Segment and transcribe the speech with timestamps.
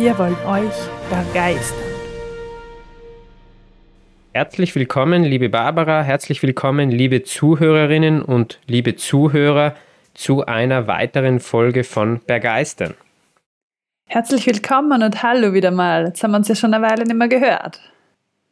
[0.00, 0.72] Wir wollen euch
[1.10, 1.76] begeistern.
[4.32, 9.74] Herzlich willkommen, liebe Barbara, herzlich willkommen, liebe Zuhörerinnen und liebe Zuhörer,
[10.14, 12.94] zu einer weiteren Folge von Bergeistern.
[14.06, 16.06] Herzlich willkommen und hallo wieder mal.
[16.06, 17.78] Jetzt haben wir uns ja schon eine Weile nicht mehr gehört.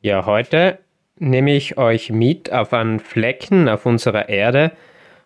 [0.03, 0.79] Ja, heute
[1.17, 4.73] nehme ich euch mit auf einen Flecken auf unserer Erde,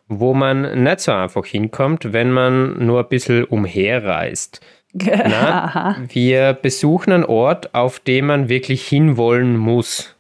[0.07, 4.61] wo man nicht so einfach hinkommt, wenn man nur ein bisschen umherreist.
[4.95, 10.15] Na, wir besuchen einen Ort, auf dem man wirklich hinwollen muss.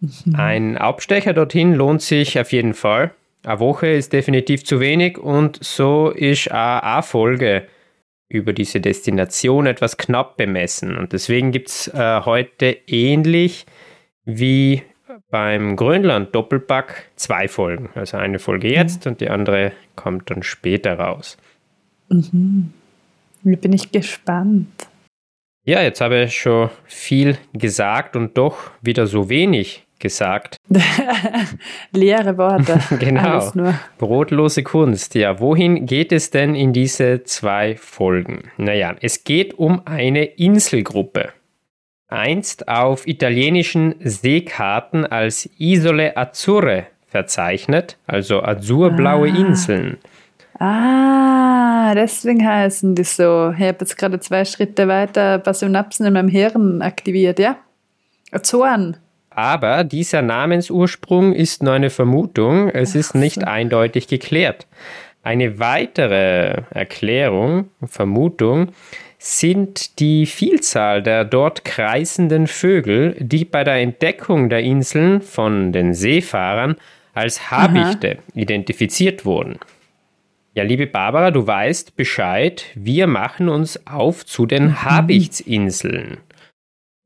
[0.00, 0.34] Mhm.
[0.36, 3.12] Ein Abstecher dorthin lohnt sich auf jeden Fall.
[3.44, 7.66] Eine Woche ist definitiv zu wenig und so ist auch eine Folge
[8.28, 10.96] über diese Destination etwas knapp bemessen.
[10.96, 13.64] Und deswegen gibt es äh, heute ähnlich
[14.24, 14.82] wie
[15.30, 17.90] beim Grönland Doppelpack zwei Folgen.
[17.94, 19.12] Also eine Folge jetzt mhm.
[19.12, 21.38] und die andere kommt dann später raus.
[22.10, 22.72] Mhm.
[23.56, 24.68] Bin ich gespannt.
[25.64, 30.56] Ja, jetzt habe ich schon viel gesagt und doch wieder so wenig gesagt.
[31.92, 32.80] Leere Worte.
[32.98, 33.52] genau.
[33.98, 35.14] Brotlose Kunst.
[35.14, 38.50] Ja, wohin geht es denn in diese zwei Folgen?
[38.56, 41.32] Naja, es geht um eine Inselgruppe.
[42.08, 49.36] Einst auf italienischen Seekarten als Isole Azzurre verzeichnet, also azurblaue ah.
[49.36, 49.98] Inseln.
[50.58, 53.52] Ah, deswegen heißen die so.
[53.56, 57.56] Ich habe jetzt gerade zwei Schritte weiter ein paar Synapsen in meinem Hirn aktiviert, ja?
[58.32, 58.96] Azoren.
[59.30, 64.66] Aber dieser Namensursprung ist nur eine Vermutung, es ist nicht eindeutig geklärt.
[65.22, 68.72] Eine weitere Erklärung, Vermutung,
[69.18, 75.94] sind die Vielzahl der dort kreisenden Vögel, die bei der Entdeckung der Inseln von den
[75.94, 76.76] Seefahrern
[77.14, 78.22] als Habichte Aha.
[78.34, 79.58] identifiziert wurden.
[80.58, 84.82] Ja, liebe Barbara, du weißt Bescheid, wir machen uns auf zu den mhm.
[84.82, 86.16] Habichtsinseln.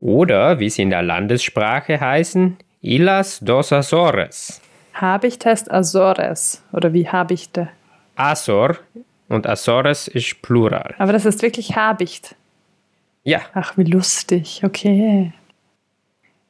[0.00, 4.62] Oder, wie sie in der Landessprache heißen, Illas dos Azores.
[4.94, 6.64] Habicht heißt Azores.
[6.72, 7.68] Oder wie Habichte?
[8.16, 8.78] Azor
[9.28, 10.94] und Azores ist Plural.
[10.96, 12.34] Aber das ist wirklich Habicht.
[13.22, 13.42] Ja.
[13.52, 14.62] Ach, wie lustig.
[14.64, 15.30] Okay.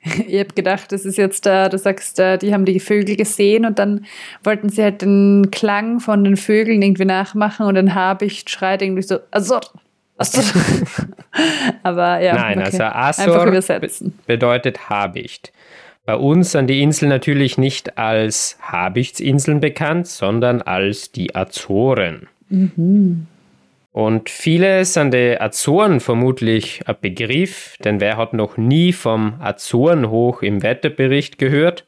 [0.05, 3.79] Ich habe gedacht, das ist jetzt da, du sagst, die haben die Vögel gesehen und
[3.79, 4.05] dann
[4.43, 9.03] wollten sie halt den Klang von den Vögeln irgendwie nachmachen und dann Habicht schreit irgendwie
[9.03, 9.61] so, Azor,
[11.83, 12.67] Aber ja, Nein, okay.
[12.67, 13.51] also Azor
[14.27, 15.53] bedeutet Habicht.
[16.05, 22.29] Bei uns sind die Inseln natürlich nicht als Habichtsinseln bekannt, sondern als die Azoren.
[22.49, 23.29] Mhm.
[23.93, 30.43] Und viele sind die Azoren vermutlich ein Begriff, denn wer hat noch nie vom Azorenhoch
[30.43, 31.87] im Wetterbericht gehört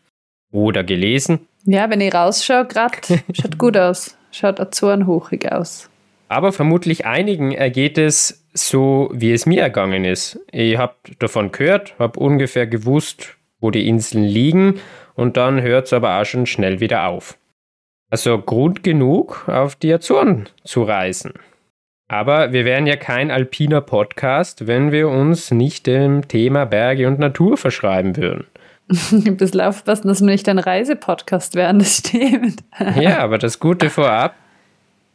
[0.52, 1.46] oder gelesen?
[1.64, 2.98] Ja, wenn ich rausschaue, gerade
[3.32, 4.18] schaut gut aus.
[4.30, 5.88] Schaut Azorenhochig aus.
[6.28, 10.38] Aber vermutlich einigen ergeht es so, wie es mir ergangen ist.
[10.50, 14.80] Ich habe davon gehört, habe ungefähr gewusst, wo die Inseln liegen
[15.14, 17.38] und dann hört es aber auch schon schnell wieder auf.
[18.10, 21.32] Also Grund genug, auf die Azoren zu reisen.
[22.08, 27.18] Aber wir wären ja kein alpiner Podcast, wenn wir uns nicht dem Thema Berge und
[27.18, 28.46] Natur verschreiben würden.
[29.12, 32.62] Ein bisschen aufpassen, dass wir nicht ein Reisepodcast werden, das stimmt.
[33.00, 34.34] ja, aber das Gute vorab,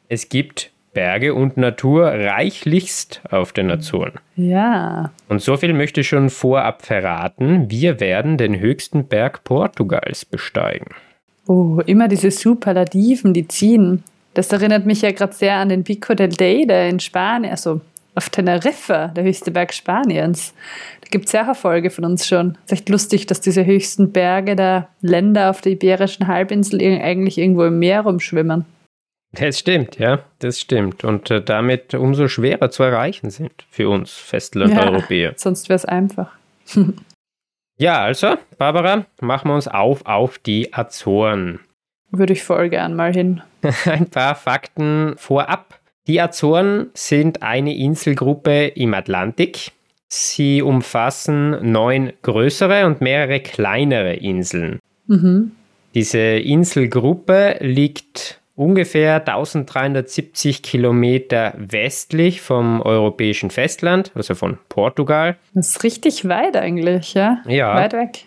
[0.07, 4.13] es gibt Berge und Natur reichlichst auf den Azoren.
[4.35, 5.11] Ja.
[5.27, 7.69] Und so viel möchte ich schon vorab verraten.
[7.69, 10.95] Wir werden den höchsten Berg Portugals besteigen.
[11.45, 14.03] Oh, immer diese Superlativen, die ziehen.
[14.39, 17.81] Das erinnert mich ja gerade sehr an den Pico del Teide in Spanien, also
[18.15, 20.53] auf Teneriffa, der höchste Berg Spaniens.
[21.01, 22.57] Da gibt es ja Folge von uns schon.
[22.59, 27.37] Es ist echt lustig, dass diese höchsten Berge der Länder auf der Iberischen Halbinsel eigentlich
[27.37, 28.63] irgendwo im Meer rumschwimmen.
[29.33, 31.03] Das stimmt, ja, das stimmt.
[31.03, 35.31] Und äh, damit umso schwerer zu erreichen sind für uns Festlandeuropäer.
[35.31, 36.31] Ja, sonst wäre es einfach.
[37.77, 41.59] ja, also, Barbara, machen wir uns auf auf die Azoren.
[42.09, 43.41] Würde ich voll gern mal hin.
[43.85, 45.79] Ein paar Fakten vorab.
[46.07, 49.71] Die Azoren sind eine Inselgruppe im Atlantik.
[50.07, 54.79] Sie umfassen neun größere und mehrere kleinere Inseln.
[55.05, 55.51] Mhm.
[55.93, 65.37] Diese Inselgruppe liegt ungefähr 1370 Kilometer westlich vom europäischen Festland, also von Portugal.
[65.53, 67.37] Das ist richtig weit eigentlich, ja?
[67.47, 67.75] Ja.
[67.75, 68.25] Weit weg.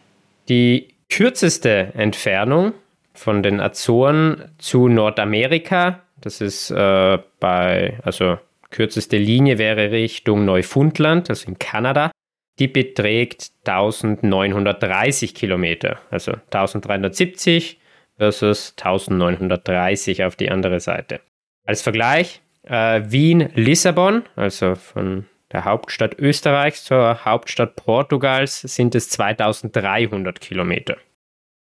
[0.49, 2.73] Die kürzeste Entfernung
[3.14, 8.38] von den Azoren zu Nordamerika, das ist äh, bei, also
[8.70, 12.11] kürzeste Linie wäre Richtung Neufundland, also in Kanada.
[12.59, 17.79] Die beträgt 1930 Kilometer, also 1370
[18.17, 21.20] versus 1930 auf die andere Seite.
[21.64, 30.41] Als Vergleich, äh, Wien-Lissabon, also von der Hauptstadt Österreichs zur Hauptstadt Portugals, sind es 2300
[30.41, 30.97] Kilometer.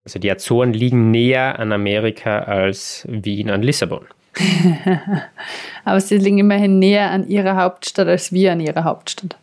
[0.06, 4.06] Also die Azoren liegen näher an Amerika als Wien an Lissabon.
[5.85, 9.37] Aber sie liegen immerhin näher an ihrer Hauptstadt als wir an ihrer Hauptstadt.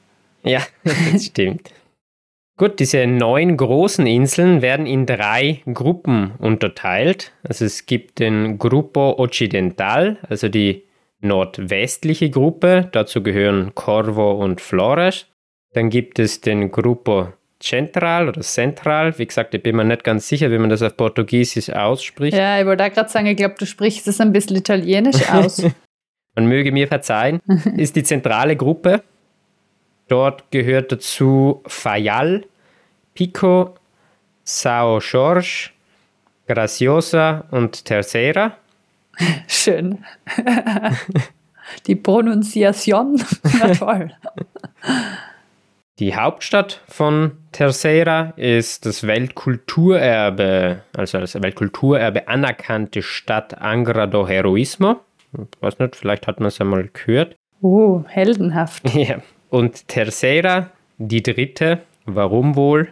[0.43, 0.61] Ja,
[1.11, 1.69] das stimmt.
[2.57, 7.33] Gut, diese neun großen Inseln werden in drei Gruppen unterteilt.
[7.43, 10.83] Also es gibt den Grupo Occidental, also die
[11.19, 12.87] nordwestliche Gruppe.
[12.93, 15.25] Dazu gehören Corvo und Flores.
[15.73, 17.33] Dann gibt es den Grupo
[17.63, 19.17] Central oder Central.
[19.17, 22.35] Wie gesagt, ich bin mir nicht ganz sicher, wie man das auf Portugiesisch ausspricht.
[22.35, 25.63] Ja, ich wollte gerade sagen, ich glaube, du sprichst es ein bisschen italienisch aus.
[26.35, 27.39] man möge mir verzeihen.
[27.77, 29.01] Ist die zentrale Gruppe.
[30.09, 32.43] Dort gehört dazu Fayal,
[33.13, 33.75] Pico,
[34.43, 35.69] Sao Jorge,
[36.47, 38.57] Graciosa und Tercera.
[39.47, 40.03] Schön.
[41.87, 44.11] Die Pronunciation war toll.
[45.99, 54.95] Die Hauptstadt von Tercera ist das Weltkulturerbe, also das Weltkulturerbe anerkannte Stadt Angra do Heroismo.
[55.33, 57.35] Ich weiß nicht, vielleicht hat man es einmal gehört.
[57.61, 58.83] Oh, heldenhaft.
[58.95, 59.21] Ja.
[59.49, 62.87] Und Tercera, die dritte, warum wohl?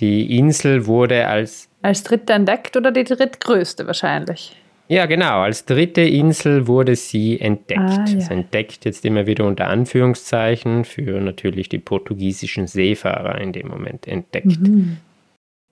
[0.00, 1.68] Die Insel wurde als.
[1.82, 4.56] Als dritte entdeckt oder die drittgrößte wahrscheinlich?
[4.88, 5.40] Ja, genau.
[5.40, 7.80] Als dritte Insel wurde sie entdeckt.
[7.80, 8.14] Ah, ja.
[8.14, 14.06] also entdeckt jetzt immer wieder unter Anführungszeichen für natürlich die portugiesischen Seefahrer in dem Moment
[14.06, 14.60] entdeckt.
[14.60, 14.98] Mhm.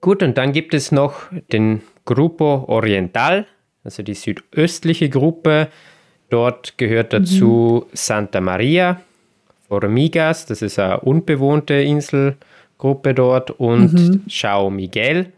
[0.01, 3.45] Gut, und dann gibt es noch den Grupo Oriental,
[3.83, 5.67] also die südöstliche Gruppe.
[6.29, 7.89] Dort gehört dazu mhm.
[7.93, 9.01] Santa Maria,
[9.67, 14.27] Formigas, das ist eine unbewohnte Inselgruppe dort, und mhm.
[14.27, 15.31] Chao Miguel.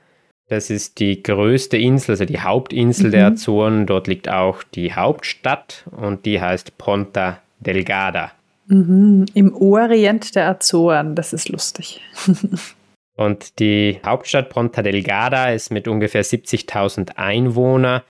[0.54, 3.12] Das ist die größte Insel, also die Hauptinsel mhm.
[3.12, 3.88] der Azoren.
[3.88, 8.32] Dort liegt auch die Hauptstadt und die heißt Ponta Delgada.
[8.68, 9.26] Mhm.
[9.34, 12.02] Im Orient der Azoren, das ist lustig.
[13.18, 18.04] und die Hauptstadt Ponta Delgada ist mit ungefähr 70.000 Einwohnern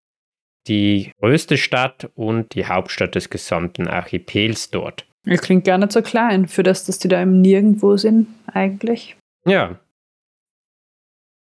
[0.68, 5.06] die größte Stadt und die Hauptstadt des gesamten Archipels dort.
[5.26, 9.16] Das klingt gar nicht so klein, für das, dass die da im Nirgendwo sind, eigentlich.
[9.46, 9.80] Ja.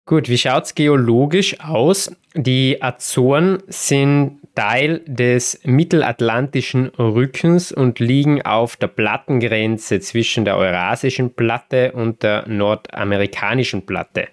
[0.09, 2.11] Gut, wie schaut es geologisch aus?
[2.33, 11.35] Die Azoren sind Teil des mittelatlantischen Rückens und liegen auf der Plattengrenze zwischen der Eurasischen
[11.35, 14.29] Platte und der nordamerikanischen Platte.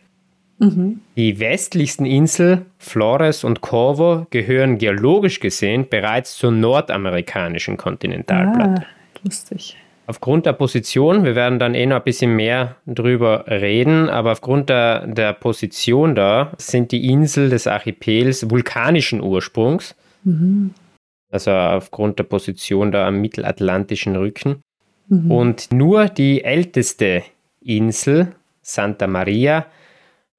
[0.60, 1.02] Mhm.
[1.14, 8.80] Die westlichsten Inseln, Flores und Corvo, gehören geologisch gesehen bereits zur nordamerikanischen Kontinentalplatte.
[8.80, 9.18] Ah.
[9.22, 9.76] Lustig.
[10.08, 14.68] Aufgrund der Position, wir werden dann eh noch ein bisschen mehr drüber reden, aber aufgrund
[14.68, 19.96] der, der Position da sind die Inseln des Archipels vulkanischen Ursprungs.
[20.22, 20.74] Mhm.
[21.30, 24.60] Also aufgrund der Position da am mittelatlantischen Rücken.
[25.08, 25.30] Mhm.
[25.30, 27.24] Und nur die älteste
[27.60, 28.28] Insel,
[28.62, 29.66] Santa Maria,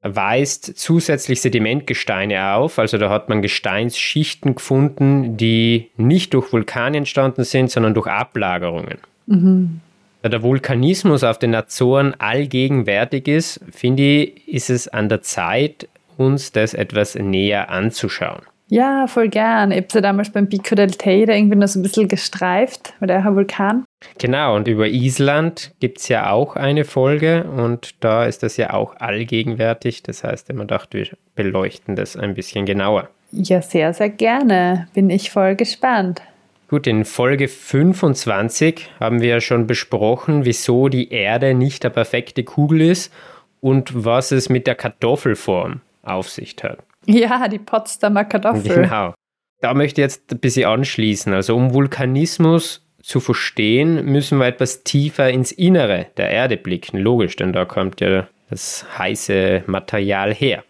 [0.01, 2.79] weist zusätzlich Sedimentgesteine auf.
[2.79, 8.99] Also da hat man Gesteinsschichten gefunden, die nicht durch Vulkane entstanden sind, sondern durch Ablagerungen.
[9.27, 9.81] Mhm.
[10.23, 15.87] Da der Vulkanismus auf den Azoren allgegenwärtig ist, finde ich, ist es an der Zeit,
[16.17, 18.41] uns das etwas näher anzuschauen.
[18.69, 19.71] Ja, voll gern.
[19.71, 23.07] Ich habe ja damals beim Pico del Teide irgendwie noch so ein bisschen gestreift, weil
[23.07, 23.85] der Vulkan.
[24.17, 28.73] Genau, und über Island gibt es ja auch eine Folge und da ist das ja
[28.73, 30.03] auch allgegenwärtig.
[30.03, 33.09] Das heißt, man dachte, wir beleuchten das ein bisschen genauer.
[33.31, 34.87] Ja, sehr, sehr gerne.
[34.93, 36.21] Bin ich voll gespannt.
[36.69, 42.43] Gut, in Folge 25 haben wir ja schon besprochen, wieso die Erde nicht der perfekte
[42.43, 43.13] Kugel ist
[43.61, 46.79] und was es mit der Kartoffelform auf sich hat.
[47.05, 48.83] Ja, die Potsdamer Kartoffel.
[48.83, 49.13] Genau.
[49.61, 51.33] Da möchte ich jetzt ein bisschen anschließen.
[51.33, 56.97] Also um Vulkanismus zu verstehen, müssen wir etwas tiefer ins Innere der Erde blicken.
[56.97, 60.65] Logisch, denn da kommt ja das heiße Material her.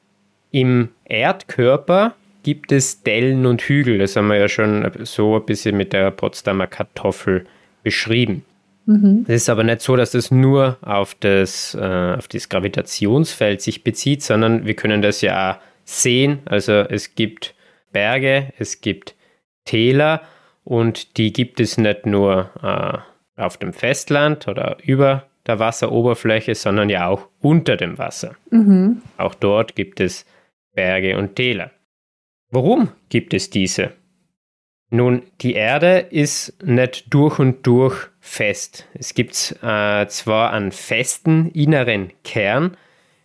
[0.51, 2.13] Im Erdkörper
[2.47, 3.97] gibt es Dellen und Hügel.
[3.97, 7.43] Das haben wir ja schon so ein bisschen mit der Potsdamer Kartoffel
[7.83, 8.45] beschrieben.
[8.85, 9.25] Mhm.
[9.27, 13.83] Es ist aber nicht so, dass das nur auf das, äh, auf das Gravitationsfeld sich
[13.83, 16.39] bezieht, sondern wir können das ja auch sehen.
[16.45, 17.53] Also es gibt
[17.91, 19.15] Berge, es gibt
[19.65, 20.21] Täler
[20.63, 26.87] und die gibt es nicht nur äh, auf dem Festland oder über der Wasseroberfläche, sondern
[26.87, 28.35] ja auch unter dem Wasser.
[28.51, 29.01] Mhm.
[29.17, 30.25] Auch dort gibt es
[30.73, 31.71] Berge und Täler.
[32.49, 33.91] Warum gibt es diese?
[34.89, 38.87] Nun, die Erde ist nicht durch und durch fest.
[38.93, 42.77] Es gibt äh, zwar einen festen inneren Kern,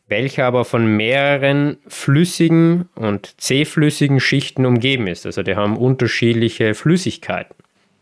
[0.08, 5.24] welcher aber von mehreren flüssigen und zähflüssigen Schichten umgeben ist.
[5.24, 7.54] Also die haben unterschiedliche Flüssigkeiten.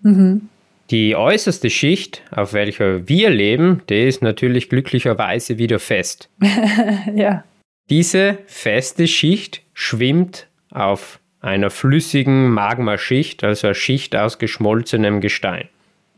[0.02, 0.48] Mhm.
[0.90, 6.30] Die äußerste Schicht, auf welcher wir leben, die ist natürlich glücklicherweise wieder fest.
[7.14, 7.44] ja.
[7.90, 15.68] Diese feste Schicht schwimmt auf einer flüssigen Magmaschicht, also eine Schicht aus geschmolzenem Gestein.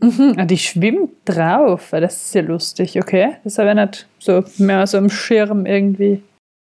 [0.00, 1.90] Mhm, ah, die schwimmt drauf.
[1.92, 3.36] Das ist ja lustig, okay.
[3.44, 6.22] Das ist aber nicht so mehr so am Schirm irgendwie.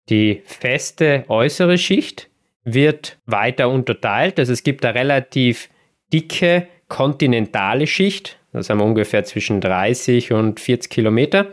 [0.08, 2.30] Die feste äußere Schicht
[2.64, 4.38] wird weiter unterteilt.
[4.38, 5.68] Also es gibt eine relativ
[6.12, 8.38] dicke kontinentale Schicht.
[8.52, 11.48] Das haben wir ungefähr zwischen 30 und 40 Kilometer.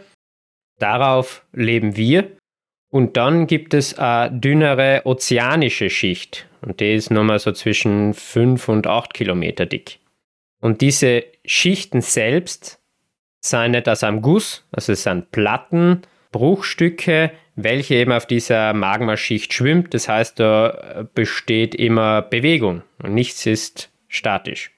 [0.80, 2.32] Darauf leben wir.
[2.96, 6.48] Und dann gibt es eine dünnere ozeanische Schicht.
[6.62, 10.00] Und die ist nochmal so zwischen 5 und 8 Kilometer dick.
[10.62, 12.80] Und diese Schichten selbst
[13.42, 19.54] sind nicht aus einem Guss, also es sind Platten, Bruchstücke, welche eben auf dieser Magmaschicht
[19.54, 19.94] schwimmt.
[19.94, 24.72] Das heißt, da besteht immer Bewegung und nichts ist statisch.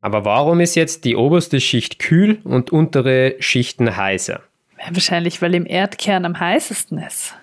[0.00, 4.42] Aber warum ist jetzt die oberste Schicht kühl und untere Schichten heißer?
[4.78, 7.34] Ja, wahrscheinlich, weil im Erdkern am heißesten ist.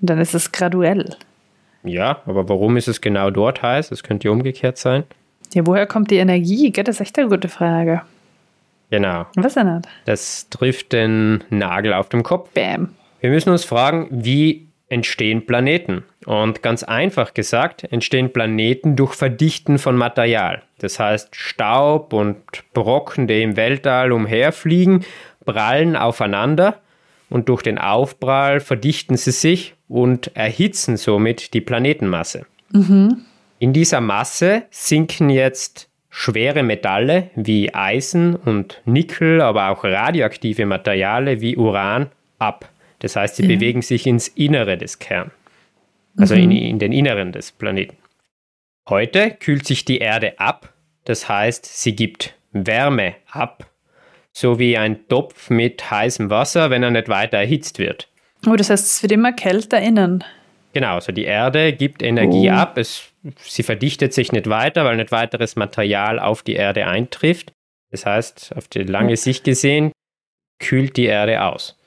[0.00, 1.16] Und dann ist es graduell.
[1.84, 3.90] Ja, aber warum ist es genau dort heiß?
[3.90, 5.04] Es könnte ja umgekehrt sein.
[5.52, 6.72] Ja, woher kommt die Energie?
[6.72, 8.02] Das ist echt eine gute Frage.
[8.90, 9.26] Genau.
[9.36, 9.92] Was denn das?
[10.04, 12.50] Das trifft den Nagel auf dem Kopf.
[12.54, 12.90] Bam.
[13.20, 16.04] Wir müssen uns fragen, wie entstehen Planeten?
[16.26, 20.62] Und ganz einfach gesagt, entstehen Planeten durch Verdichten von Material.
[20.78, 22.38] Das heißt, Staub und
[22.72, 25.04] Brocken, die im Weltall umherfliegen,
[25.44, 26.80] prallen aufeinander
[27.30, 32.46] und durch den Aufprall verdichten sie sich und erhitzen somit die Planetenmasse.
[32.70, 33.24] Mhm.
[33.58, 41.40] In dieser Masse sinken jetzt schwere Metalle wie Eisen und Nickel, aber auch radioaktive Materialien
[41.40, 42.68] wie Uran ab.
[43.00, 43.48] Das heißt, sie ja.
[43.48, 45.32] bewegen sich ins Innere des Kerns,
[46.16, 46.42] also mhm.
[46.42, 47.96] in, in den Inneren des Planeten.
[48.88, 50.72] Heute kühlt sich die Erde ab,
[51.04, 53.68] das heißt, sie gibt Wärme ab
[54.36, 58.08] so wie ein Topf mit heißem Wasser, wenn er nicht weiter erhitzt wird.
[58.46, 60.24] Oh, das heißt, es wird immer kälter innen.
[60.72, 62.54] Genau, also die Erde gibt Energie oh.
[62.54, 67.52] ab, es, sie verdichtet sich nicht weiter, weil nicht weiteres Material auf die Erde eintrifft.
[67.92, 69.92] Das heißt, auf die lange Sicht gesehen,
[70.58, 71.78] kühlt die Erde aus.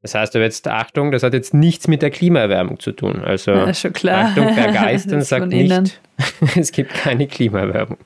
[0.00, 3.22] Das heißt aber jetzt, Achtung, das hat jetzt nichts mit der Klimaerwärmung zu tun.
[3.22, 4.26] Also ja, schon klar.
[4.26, 6.00] Achtung, per Geistern sagt nicht,
[6.56, 7.98] es gibt keine Klimaerwärmung.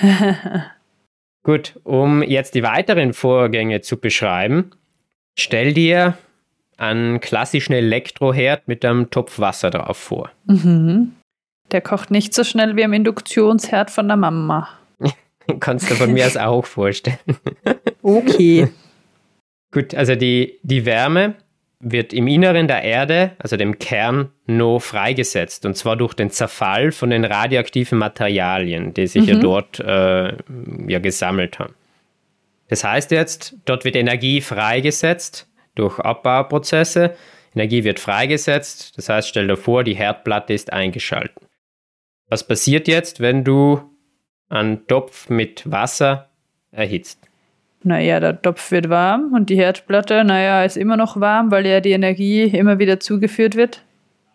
[1.42, 4.70] Gut, um jetzt die weiteren Vorgänge zu beschreiben,
[5.38, 6.18] stell dir
[6.76, 10.30] einen klassischen Elektroherd mit einem Topf Wasser drauf vor.
[10.46, 11.12] Mhm.
[11.72, 14.68] Der kocht nicht so schnell wie im Induktionsherd von der Mama.
[15.60, 17.18] Kannst du von mir aus auch vorstellen.
[18.02, 18.68] okay.
[19.72, 21.36] Gut, also die, die Wärme
[21.80, 25.64] wird im Inneren der Erde, also dem Kern, nur freigesetzt.
[25.64, 29.28] Und zwar durch den Zerfall von den radioaktiven Materialien, die sich mhm.
[29.28, 30.36] ja dort äh,
[30.86, 31.74] ja gesammelt haben.
[32.68, 37.16] Das heißt jetzt, dort wird Energie freigesetzt durch Abbauprozesse.
[37.54, 38.96] Energie wird freigesetzt.
[38.96, 41.36] Das heißt, stell dir vor, die Herdplatte ist eingeschaltet.
[42.28, 43.80] Was passiert jetzt, wenn du
[44.50, 46.30] einen Topf mit Wasser
[46.70, 47.29] erhitzt?
[47.82, 51.80] Naja, der Topf wird warm und die Herdplatte, naja, ist immer noch warm, weil ja
[51.80, 53.82] die Energie immer wieder zugeführt wird.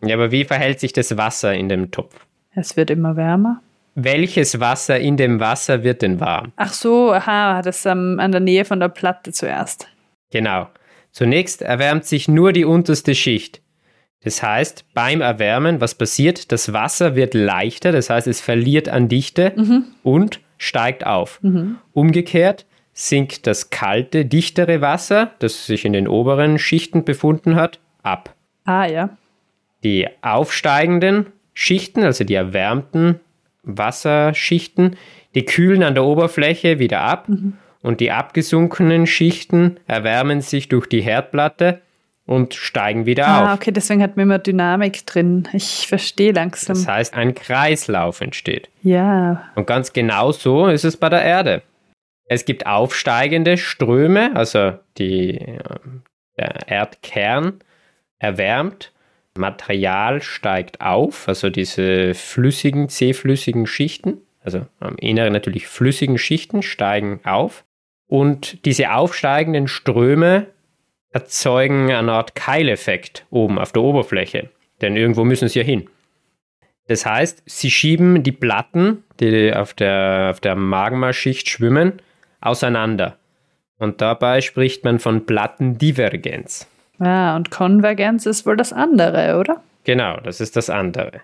[0.04, 2.26] Ja, aber wie verhält sich das Wasser in dem Topf?
[2.56, 3.62] Es wird immer wärmer.
[3.94, 6.52] Welches Wasser in dem Wasser wird denn warm?
[6.58, 9.88] Ach so, aha, das ähm, an der Nähe von der Platte zuerst.
[10.32, 10.68] Genau.
[11.12, 13.62] Zunächst erwärmt sich nur die unterste Schicht.
[14.26, 16.52] Das heißt, beim Erwärmen, was passiert?
[16.52, 19.86] Das Wasser wird leichter, das heißt, es verliert an Dichte mhm.
[20.04, 21.40] und steigt auf.
[21.42, 21.78] Mhm.
[21.94, 28.34] Umgekehrt, sinkt das kalte, dichtere Wasser, das sich in den oberen Schichten befunden hat, ab.
[28.64, 29.10] Ah ja.
[29.84, 33.20] Die aufsteigenden Schichten, also die erwärmten
[33.64, 34.96] Wasserschichten,
[35.36, 37.54] die kühlen an der Oberfläche wieder ab mhm.
[37.82, 41.82] und die abgesunkenen Schichten erwärmen sich durch die Herdplatte
[42.26, 43.50] und steigen wieder ah, auf.
[43.50, 45.50] Ah, okay, deswegen hat man immer Dynamik drin.
[45.52, 46.76] Ich verstehe langsam.
[46.76, 48.70] Das heißt, ein Kreislauf entsteht.
[48.84, 49.50] Ja.
[49.56, 51.62] Und ganz genau so ist es bei der Erde.
[52.26, 55.40] Es gibt aufsteigende Ströme, also die,
[56.38, 57.60] der Erdkern
[58.20, 58.92] erwärmt,
[59.38, 67.20] Material steigt auf, also diese flüssigen, zähflüssigen Schichten also am Inneren natürlich flüssigen Schichten, steigen
[67.26, 67.66] auf.
[68.08, 70.46] Und diese aufsteigenden Ströme
[71.10, 74.50] erzeugen eine Art Keileffekt oben auf der Oberfläche.
[74.82, 75.90] Denn irgendwo müssen sie ja hin.
[76.88, 81.94] Das heißt, sie schieben die Platten, die auf der, auf der Magmaschicht schwimmen,
[82.46, 83.18] auseinander.
[83.78, 86.68] Und dabei spricht man von Plattendivergenz.
[87.00, 89.62] Ah, und Konvergenz ist wohl das andere, oder?
[89.84, 91.22] Genau, das ist das andere.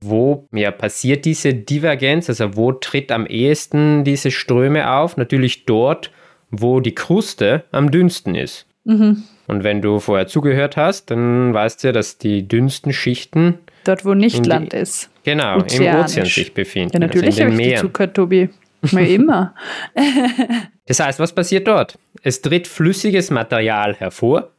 [0.00, 2.28] Wo ja, passiert diese Divergenz?
[2.28, 5.16] Also wo tritt am ehesten diese Ströme auf?
[5.16, 6.10] Natürlich dort,
[6.50, 8.66] wo die Kruste am dünnsten ist.
[8.84, 9.24] Mhm.
[9.46, 14.04] Und wenn du vorher zugehört hast, dann weißt du ja, dass die dünnsten Schichten dort,
[14.04, 15.10] wo nicht die, Land ist.
[15.24, 16.94] Genau, im Ozean sich befinden.
[16.94, 18.48] Ja, natürlich also habe ich zugehört, Tobi.
[18.92, 19.54] Mal immer.
[20.86, 21.98] das heißt, was passiert dort?
[22.22, 24.50] Es tritt flüssiges Material hervor,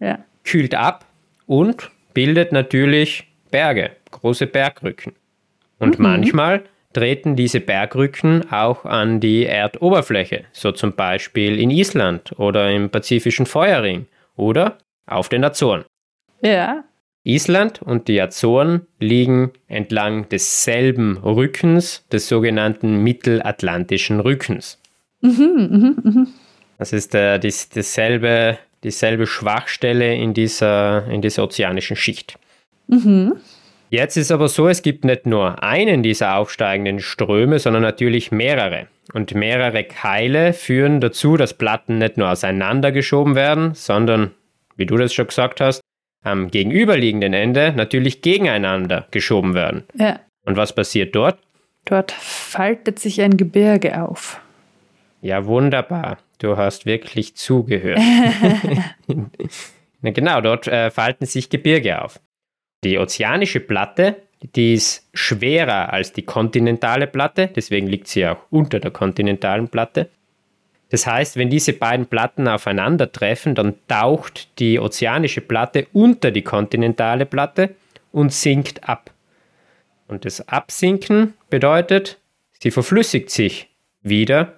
[0.00, 0.18] ja.
[0.44, 1.06] kühlt ab
[1.46, 5.12] und bildet natürlich Berge, große Bergrücken.
[5.78, 6.02] Und mhm.
[6.02, 12.90] manchmal treten diese Bergrücken auch an die Erdoberfläche, so zum Beispiel in Island oder im
[12.90, 14.06] Pazifischen Feuerring
[14.36, 15.84] oder auf den Azoren.
[16.40, 16.84] Ja.
[17.24, 24.78] Island und die Azoren liegen entlang desselben Rückens, des sogenannten Mittelatlantischen Rückens.
[25.22, 26.26] Mhm, mh, mh.
[26.78, 32.38] Das ist äh, dies, dasselbe, dieselbe Schwachstelle in dieser, in dieser ozeanischen Schicht.
[32.88, 33.36] Mhm.
[33.88, 38.88] Jetzt ist aber so, es gibt nicht nur einen dieser aufsteigenden Ströme, sondern natürlich mehrere.
[39.12, 44.32] Und mehrere Keile führen dazu, dass Platten nicht nur auseinandergeschoben werden, sondern,
[44.76, 45.80] wie du das schon gesagt hast,
[46.24, 49.84] am gegenüberliegenden Ende natürlich gegeneinander geschoben werden.
[49.94, 50.20] Ja.
[50.44, 51.38] Und was passiert dort?
[51.84, 54.40] Dort faltet sich ein Gebirge auf.
[55.20, 56.18] Ja, wunderbar.
[56.38, 58.00] Du hast wirklich zugehört.
[59.06, 62.20] Na genau, dort äh, falten sich Gebirge auf.
[62.84, 64.16] Die ozeanische Platte,
[64.54, 70.10] die ist schwerer als die kontinentale Platte, deswegen liegt sie auch unter der kontinentalen Platte.
[70.94, 77.26] Das heißt, wenn diese beiden Platten aufeinandertreffen, dann taucht die ozeanische Platte unter die kontinentale
[77.26, 77.74] Platte
[78.12, 79.10] und sinkt ab.
[80.06, 82.20] Und das Absinken bedeutet,
[82.62, 83.70] sie verflüssigt sich
[84.02, 84.52] wieder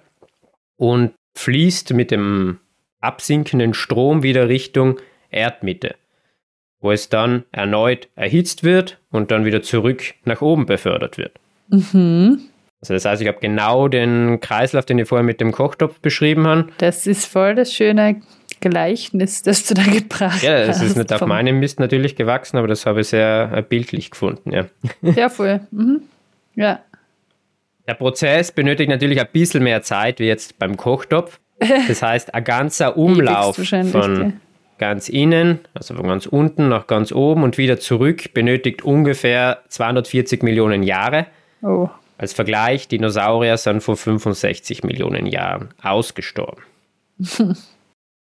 [0.75, 2.59] und fließt mit dem
[3.01, 4.99] absinkenden Strom wieder Richtung
[5.31, 5.95] Erdmitte
[6.79, 11.39] wo es dann erneut erhitzt wird und dann wieder zurück nach oben befördert wird.
[11.69, 12.41] Mhm.
[12.81, 16.45] Also das heißt, ich habe genau den Kreislauf, den ich vorher mit dem Kochtopf beschrieben
[16.47, 16.67] habe.
[16.77, 18.21] Das ist voll das schöne
[18.59, 20.43] Gleichnis, das du da gebracht hast.
[20.43, 23.61] Ja, das ist nicht auf meinem Mist natürlich gewachsen, aber das habe ich sehr äh,
[23.61, 24.51] bildlich gefunden.
[24.51, 24.65] Ja,
[25.01, 25.61] ja voll.
[25.71, 26.01] Mhm.
[26.55, 26.79] Ja.
[27.87, 31.39] Der Prozess benötigt natürlich ein bisschen mehr Zeit wie jetzt beim Kochtopf.
[31.87, 34.33] Das heißt, ein ganzer Umlauf von
[34.77, 40.43] ganz innen, also von ganz unten nach ganz oben und wieder zurück, benötigt ungefähr 240
[40.43, 41.27] Millionen Jahre.
[41.63, 41.89] Oh.
[42.17, 46.63] Als Vergleich, Dinosaurier sind vor 65 Millionen Jahren ausgestorben.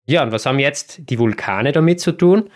[0.06, 2.50] ja, und was haben jetzt die Vulkane damit zu tun?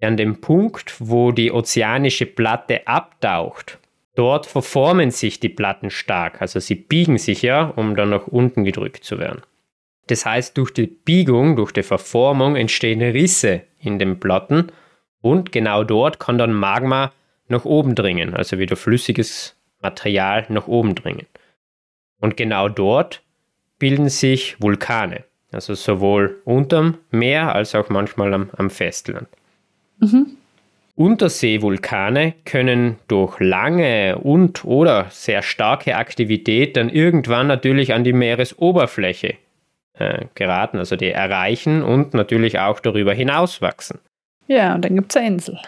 [0.00, 3.78] An dem Punkt, wo die ozeanische Platte abtaucht,
[4.14, 8.64] dort verformen sich die Platten stark, also sie biegen sich ja, um dann nach unten
[8.64, 9.42] gedrückt zu werden.
[10.06, 14.70] Das heißt, durch die Biegung, durch die Verformung entstehen Risse in den Platten
[15.20, 17.12] und genau dort kann dann Magma
[17.48, 19.55] nach oben dringen, also wieder flüssiges
[19.86, 21.26] Material nach oben dringen.
[22.20, 23.22] Und genau dort
[23.78, 29.28] bilden sich Vulkane, also sowohl unterm Meer als auch manchmal am, am Festland.
[29.98, 30.36] Mhm.
[30.96, 39.34] Unterseevulkane können durch lange und oder sehr starke Aktivität dann irgendwann natürlich an die Meeresoberfläche
[39.98, 43.98] äh, geraten, also die erreichen und natürlich auch darüber hinaus wachsen.
[44.46, 45.58] Ja, und dann gibt es eine Insel.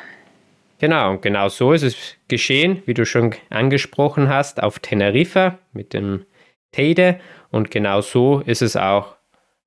[0.78, 5.92] Genau, und genau so ist es geschehen, wie du schon angesprochen hast, auf Teneriffa mit
[5.92, 6.24] dem
[6.72, 7.18] Teide.
[7.50, 9.16] Und genau so ist es auch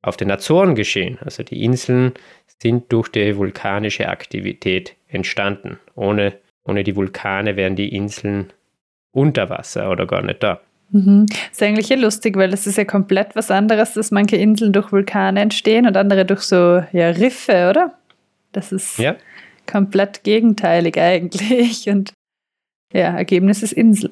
[0.01, 1.17] auf den Azoren geschehen.
[1.21, 2.13] Also die Inseln
[2.61, 5.79] sind durch die vulkanische Aktivität entstanden.
[5.95, 8.53] Ohne, ohne die Vulkane wären die Inseln
[9.11, 10.61] unter Wasser oder gar nicht da.
[10.91, 11.25] Mhm.
[11.51, 14.91] Ist eigentlich ja lustig, weil das ist ja komplett was anderes, dass manche Inseln durch
[14.91, 17.97] Vulkane entstehen und andere durch so ja, Riffe, oder?
[18.51, 19.15] Das ist ja.
[19.71, 21.89] Komplett gegenteilig eigentlich.
[21.89, 22.13] Und
[22.93, 24.11] ja, Ergebnis ist Insel.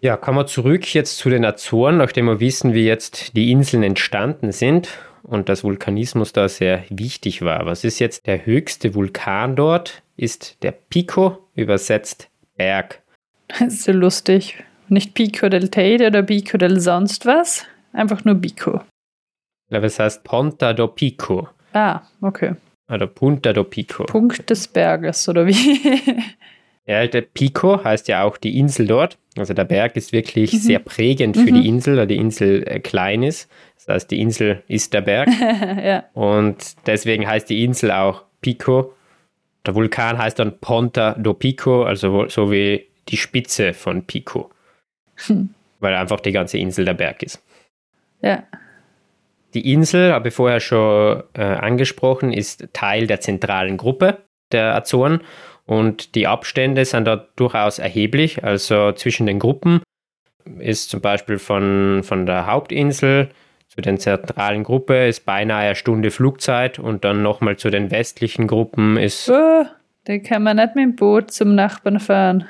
[0.00, 3.82] Ja, kommen wir zurück jetzt zu den Azoren, nachdem wir wissen, wie jetzt die Inseln
[3.82, 4.88] entstanden sind
[5.22, 7.66] und dass Vulkanismus da sehr wichtig war.
[7.66, 10.02] Was ist jetzt der höchste Vulkan dort?
[10.16, 13.02] Ist der Pico, übersetzt Berg.
[13.48, 14.64] Das ist so lustig.
[14.88, 18.80] Nicht Pico del Teide oder Pico del sonst was, einfach nur Pico.
[19.66, 21.48] Ich glaube, es heißt Ponta do Pico.
[21.74, 22.54] Ah, okay.
[22.90, 24.04] Oder Punta do Pico.
[24.04, 25.80] Punkt des Berges, oder wie?
[26.86, 29.16] Ja, der Pico heißt ja auch die Insel dort.
[29.36, 30.58] Also der Berg ist wirklich mhm.
[30.58, 31.62] sehr prägend für mhm.
[31.62, 33.48] die Insel, da die Insel äh, klein ist.
[33.76, 35.28] Das heißt, die Insel ist der Berg.
[35.84, 36.04] ja.
[36.14, 36.56] Und
[36.88, 38.92] deswegen heißt die Insel auch Pico.
[39.64, 44.50] Der Vulkan heißt dann Ponta do Pico, also so wie die Spitze von Pico.
[45.26, 45.50] Hm.
[45.78, 47.40] Weil einfach die ganze Insel der Berg ist.
[48.20, 48.42] Ja.
[49.54, 54.18] Die Insel, habe ich vorher schon äh, angesprochen, ist Teil der zentralen Gruppe
[54.52, 55.20] der Azoren
[55.66, 58.44] und die Abstände sind da durchaus erheblich.
[58.44, 59.82] Also zwischen den Gruppen
[60.58, 63.28] ist zum Beispiel von, von der Hauptinsel
[63.68, 68.48] zu den zentralen Gruppe ist beinahe eine Stunde Flugzeit und dann nochmal zu den westlichen
[68.48, 69.30] Gruppen ist.
[69.30, 69.64] Oh,
[70.04, 72.48] da kann man nicht mit dem Boot zum Nachbarn fahren.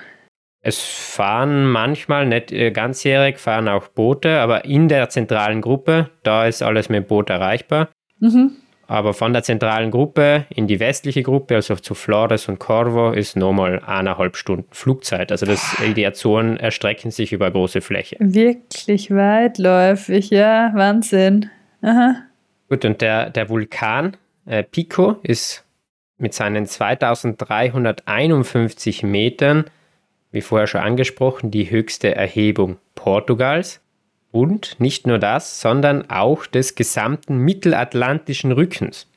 [0.63, 6.47] Es fahren manchmal, nicht äh, ganzjährig, fahren auch Boote, aber in der zentralen Gruppe, da
[6.47, 7.89] ist alles mit Boot erreichbar.
[8.19, 8.53] Mhm.
[8.87, 13.37] Aber von der zentralen Gruppe in die westliche Gruppe, also zu Flores und Corvo, ist
[13.37, 15.31] nochmal eineinhalb Stunden Flugzeit.
[15.31, 18.17] Also das, die Azoren erstrecken sich über große Fläche.
[18.19, 21.51] Wirklich weitläufig, ja, Wahnsinn.
[21.83, 22.17] Aha.
[22.69, 25.65] Gut, und der, der Vulkan äh, Pico ist
[26.19, 29.67] mit seinen 2351 Metern,
[30.33, 33.81] wie vorher schon angesprochen, die höchste Erhebung Portugals.
[34.33, 39.09] Und nicht nur das, sondern auch des gesamten mittelatlantischen Rückens.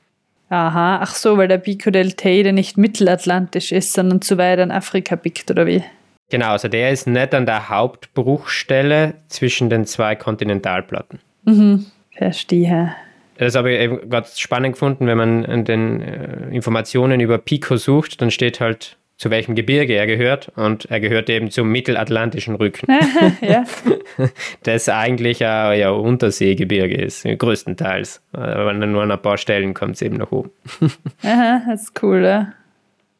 [0.50, 4.72] Aha, ach so, weil der Pico del Teide nicht mittelatlantisch ist, sondern zu weit an
[4.72, 5.84] Afrika biegt, oder wie?
[6.30, 11.20] Genau, also der ist nicht an der Hauptbruchstelle zwischen den zwei Kontinentalplatten.
[11.46, 12.96] Mhm, verstehe.
[13.38, 17.78] Das habe ich eben ganz spannend gefunden, wenn man an den äh, Informationen über Pico
[17.78, 22.56] sucht, dann steht halt zu welchem Gebirge er gehört und er gehört eben zum mittelatlantischen
[22.56, 22.88] Rücken.
[23.42, 23.64] ja.
[24.64, 28.22] Das eigentlich ein ja, Unterseegebirge ist, größtenteils.
[28.34, 30.52] Aber nur an ein paar Stellen kommt es eben nach oben.
[31.24, 32.54] Aha, das ist cool, ja.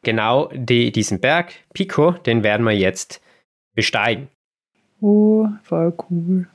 [0.02, 3.22] Genau die, diesen Berg, Pico, den werden wir jetzt
[3.74, 4.28] besteigen.
[5.00, 6.46] Oh, voll cool.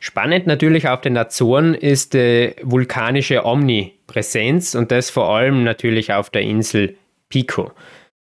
[0.00, 6.30] Spannend natürlich auf den Azoren ist die vulkanische Omnipräsenz und das vor allem natürlich auf
[6.30, 6.96] der Insel
[7.28, 7.70] Pico.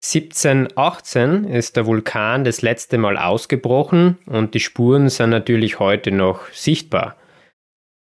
[0.02, 6.48] 1718 ist der Vulkan das letzte Mal ausgebrochen und die Spuren sind natürlich heute noch
[6.52, 7.16] sichtbar.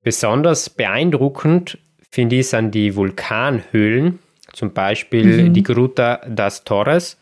[0.03, 1.79] Besonders beeindruckend
[2.11, 4.19] finde ich sind die Vulkanhöhlen,
[4.53, 5.53] zum Beispiel mhm.
[5.55, 7.17] die Gruta das Torres.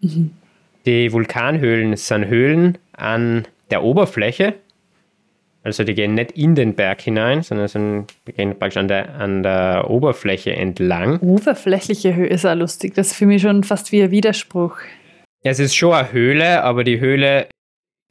[0.00, 0.32] Mhm.
[0.84, 4.54] Die Vulkanhöhlen sind Höhlen an der Oberfläche
[5.62, 9.42] also die gehen nicht in den Berg hinein, sondern sind, gehen praktisch an der, an
[9.42, 11.18] der Oberfläche entlang.
[11.20, 12.94] Oberflächliche Höhe ist auch lustig.
[12.94, 14.76] Das ist für mich schon fast wie ein Widerspruch.
[15.42, 17.48] Es ist schon eine Höhle, aber die Höhle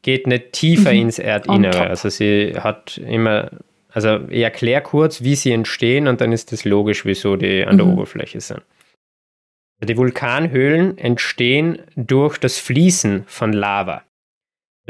[0.03, 1.01] geht nicht tiefer mhm.
[1.01, 1.87] ins Erdinnere.
[1.87, 3.49] Also sie hat immer,
[3.91, 7.77] also ich erkläre kurz, wie sie entstehen und dann ist es logisch, wieso die an
[7.77, 7.93] der mhm.
[7.93, 8.61] Oberfläche sind.
[9.81, 14.03] Die Vulkanhöhlen entstehen durch das Fließen von Lava.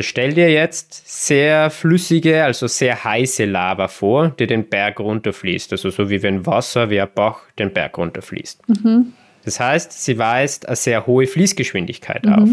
[0.02, 5.74] Stell dir jetzt sehr flüssige, also sehr heiße Lava vor, die den Berg runterfließt.
[5.74, 8.70] Also so wie wenn Wasser wie ein Bach den Berg runterfließt.
[8.70, 9.14] Mhm.
[9.44, 12.34] Das heißt, sie weist eine sehr hohe Fließgeschwindigkeit mhm.
[12.34, 12.50] auf.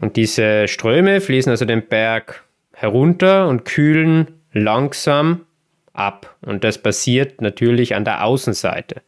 [0.00, 5.46] Und diese Ströme fließen also den Berg herunter und kühlen langsam
[5.92, 6.36] ab.
[6.40, 9.02] Und das passiert natürlich an der Außenseite.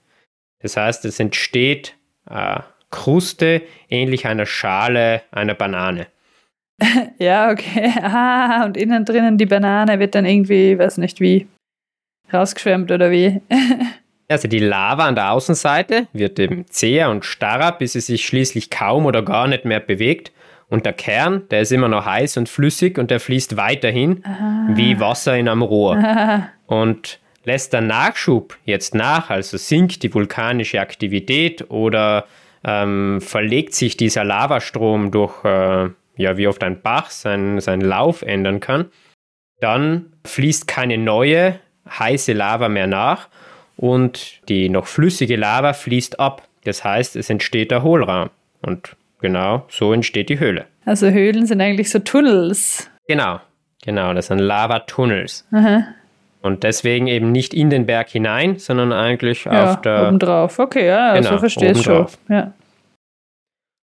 [0.61, 6.07] Das heißt, es entsteht eine Kruste ähnlich einer Schale einer Banane.
[7.19, 7.93] ja, okay.
[8.03, 11.47] Ah, und innen drinnen die Banane wird dann irgendwie, weiß nicht wie,
[12.33, 13.41] rausgeschwemmt oder wie.
[14.29, 18.71] also die Lava an der Außenseite wird eben zäher und starrer, bis sie sich schließlich
[18.71, 20.33] kaum oder gar nicht mehr bewegt.
[20.69, 24.69] Und der Kern, der ist immer noch heiß und flüssig und der fließt weiterhin ah.
[24.69, 25.97] wie Wasser in einem Rohr.
[25.97, 26.49] Ah.
[26.67, 32.27] Und lässt der Nachschub jetzt nach, also sinkt die vulkanische Aktivität oder
[32.63, 35.89] ähm, verlegt sich dieser Lavastrom durch äh,
[36.21, 38.87] ja, wie oft ein Bach seinen, seinen Lauf ändern kann,
[39.61, 43.29] dann fließt keine neue heiße Lava mehr nach
[43.77, 46.43] und die noch flüssige Lava fließt ab.
[46.65, 48.31] Das heißt, es entsteht der Hohlraum.
[48.63, 50.67] Und genau so entsteht die Höhle.
[50.85, 52.91] Also Höhlen sind eigentlich so Tunnels.
[53.09, 53.41] Genau,
[53.83, 55.47] genau, das sind Lavatunnels.
[55.53, 55.85] Aha.
[56.43, 60.09] Und deswegen eben nicht in den Berg hinein, sondern eigentlich ja, auf der.
[60.09, 60.59] Obendrauf.
[60.59, 62.07] Okay, ja, genau, so verstehe ich schon.
[62.29, 62.53] Ja.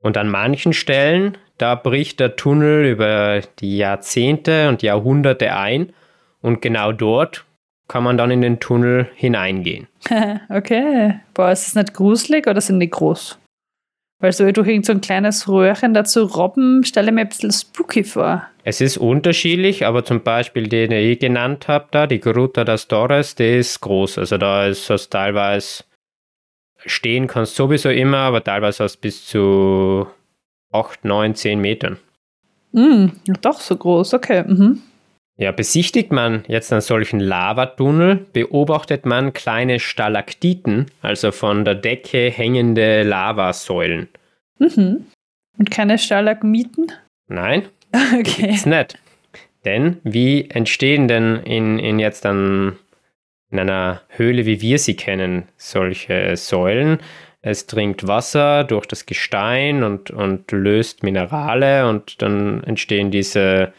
[0.02, 5.94] Und an manchen Stellen da bricht der Tunnel über die Jahrzehnte und Jahrhunderte ein
[6.42, 7.46] und genau dort
[7.88, 9.88] kann man dann in den Tunnel hineingehen.
[10.50, 11.20] okay.
[11.36, 13.38] Boah, ist das nicht gruselig oder sind die groß?
[14.20, 17.52] Weil so durch irgend so ein kleines Röhrchen dazu robben, stelle ich mir ein bisschen
[17.52, 18.48] spooky vor.
[18.64, 23.36] Es ist unterschiedlich, aber zum Beispiel den ich genannt habe, da, die Gruta das Torres,
[23.36, 24.18] die ist groß.
[24.18, 25.84] Also da ist das teilweise
[26.86, 30.08] stehen kannst sowieso immer, aber teilweise hast bis zu
[30.72, 31.98] 8, 9, 10 Metern.
[32.72, 33.08] Mm,
[33.42, 34.44] doch so groß, okay.
[34.48, 34.82] Mhm.
[35.38, 42.30] Ja, besichtigt man jetzt einen solchen Lavatunnel, beobachtet man kleine Stalaktiten, also von der Decke
[42.30, 44.08] hängende Lavasäulen.
[44.60, 45.06] Mhm.
[45.58, 46.92] Und keine Stalagmiten?
[47.28, 47.64] Nein,
[48.20, 48.52] Okay.
[48.52, 48.98] ist nicht.
[49.66, 52.78] Denn wie entstehen denn in, in jetzt dann
[53.52, 57.00] in einer Höhle, wie wir sie kennen, solche Säulen?
[57.42, 63.74] Es dringt Wasser durch das Gestein und, und löst Minerale und dann entstehen diese,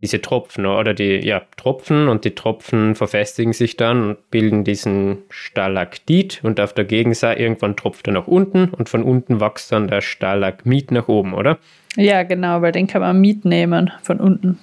[0.00, 5.24] diese Tropfen oder die ja, Tropfen und die Tropfen verfestigen sich dann und bilden diesen
[5.30, 9.88] Stalaktit und auf der Gegenseite irgendwann tropft er nach unten und von unten wächst dann
[9.88, 11.58] der Stalagmit nach oben, oder?
[11.96, 14.58] Ja, genau, weil den kann man mitnehmen von unten.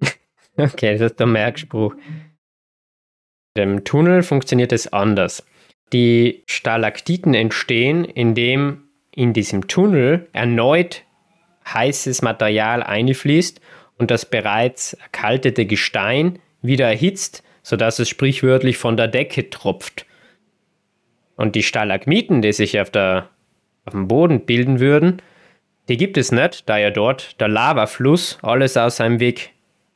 [0.58, 1.94] Okay, das ist der Merkspruch.
[3.58, 5.44] Im Tunnel funktioniert es anders.
[5.92, 11.02] Die Stalaktiten entstehen, indem in diesem Tunnel erneut
[11.72, 13.60] heißes Material einfließt
[13.98, 20.06] und das bereits erkaltete Gestein wieder erhitzt, sodass es sprichwörtlich von der Decke tropft.
[21.36, 23.30] Und die Stalagmiten, die sich auf, der,
[23.84, 25.22] auf dem Boden bilden würden,
[25.88, 29.52] die gibt es nicht, da ja dort der Lavafluss alles aus seinem Weg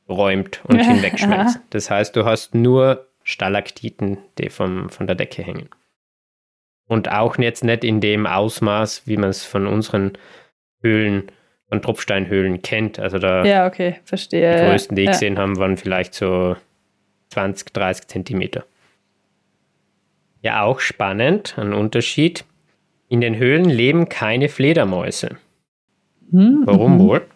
[0.08, 1.60] räumt und hinwegschmelzt.
[1.70, 5.68] Das heißt, du hast nur Stalaktiten, die vom, von der Decke hängen.
[6.86, 10.12] Und auch jetzt nicht in dem Ausmaß, wie man es von unseren
[10.82, 11.30] Höhlen,
[11.68, 12.98] von Tropfsteinhöhlen kennt.
[12.98, 14.56] Also da Ja, okay, verstehe.
[14.56, 15.12] die größten, die ich ja.
[15.12, 16.56] gesehen habe, waren vielleicht so
[17.28, 18.64] 20, 30 Zentimeter.
[20.42, 22.44] Ja, auch spannend, ein Unterschied.
[23.08, 25.36] In den Höhlen leben keine Fledermäuse.
[26.30, 26.98] Hm, Warum mhm.
[27.00, 27.26] wohl?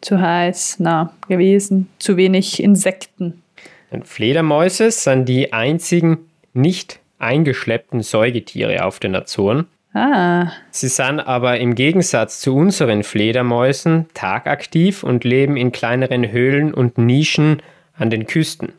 [0.00, 1.88] Zu heiß, na, gewesen.
[1.98, 3.42] Zu wenig Insekten.
[3.92, 6.18] Denn Fledermäuse sind die einzigen
[6.52, 9.66] nicht eingeschleppten Säugetiere auf den Azoren.
[9.92, 16.72] Ah, Sie sind aber im Gegensatz zu unseren Fledermäusen tagaktiv und leben in kleineren Höhlen
[16.72, 17.60] und Nischen
[17.94, 18.72] an den Küsten.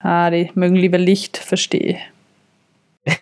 [0.00, 1.98] ah, die mögen lieber Licht, verstehe.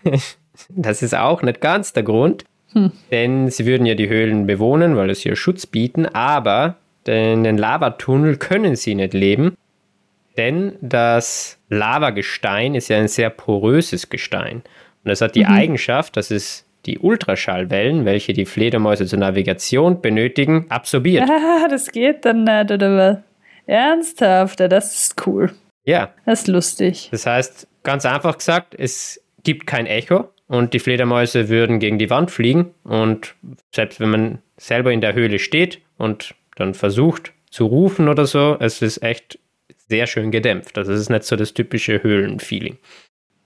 [0.70, 2.90] Das ist auch nicht ganz der Grund, Hm.
[3.10, 7.58] denn sie würden ja die Höhlen bewohnen, weil es hier Schutz bieten, aber in den
[7.58, 9.54] Lavatunnel können sie nicht leben,
[10.36, 14.62] denn das Lavagestein ist ja ein sehr poröses Gestein.
[15.04, 15.50] Und es hat die Mhm.
[15.52, 21.28] Eigenschaft, dass es die Ultraschallwellen, welche die Fledermäuse zur Navigation benötigen, absorbiert.
[21.30, 23.18] Ah, das geht dann nicht, oder was?
[23.66, 25.52] Ernsthaft, das ist cool.
[25.84, 27.08] Ja, Das ist lustig.
[27.10, 32.10] das heißt, ganz einfach gesagt, es gibt kein Echo und die Fledermäuse würden gegen die
[32.10, 33.34] Wand fliegen und
[33.74, 38.56] selbst wenn man selber in der Höhle steht und dann versucht zu rufen oder so,
[38.60, 39.38] es ist echt
[39.88, 40.78] sehr schön gedämpft.
[40.78, 42.78] Also es ist nicht so das typische Höhlenfeeling.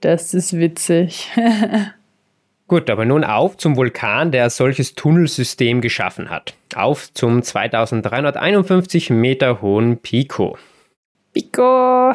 [0.01, 1.29] Das ist witzig.
[2.67, 6.53] Gut, aber nun auf zum Vulkan, der solches Tunnelsystem geschaffen hat.
[6.73, 10.57] Auf zum 2351 Meter hohen Pico.
[11.33, 12.13] Pico.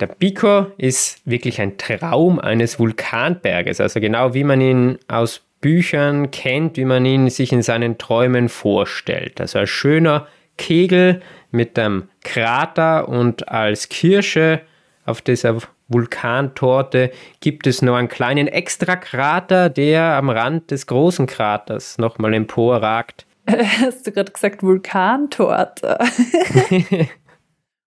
[0.00, 6.30] Der Pico ist wirklich ein Traum eines Vulkanberges, also genau wie man ihn aus Büchern
[6.30, 9.40] kennt, wie man ihn sich in seinen Träumen vorstellt.
[9.40, 14.60] Also ein schöner Kegel mit einem Krater und als Kirsche
[15.04, 15.56] auf dieser
[15.88, 17.10] Vulkantorte
[17.40, 23.26] gibt es noch einen kleinen Extrakrater, der am Rand des großen Kraters nochmal emporragt.
[23.80, 25.98] Hast du gerade gesagt Vulkantorte?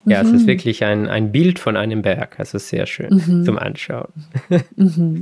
[0.03, 0.35] Ja, es Mhm.
[0.35, 3.45] ist wirklich ein, ein Bild von einem Berg, also sehr schön Mhm.
[3.45, 4.11] zum Anschauen.
[4.75, 5.21] Mhm.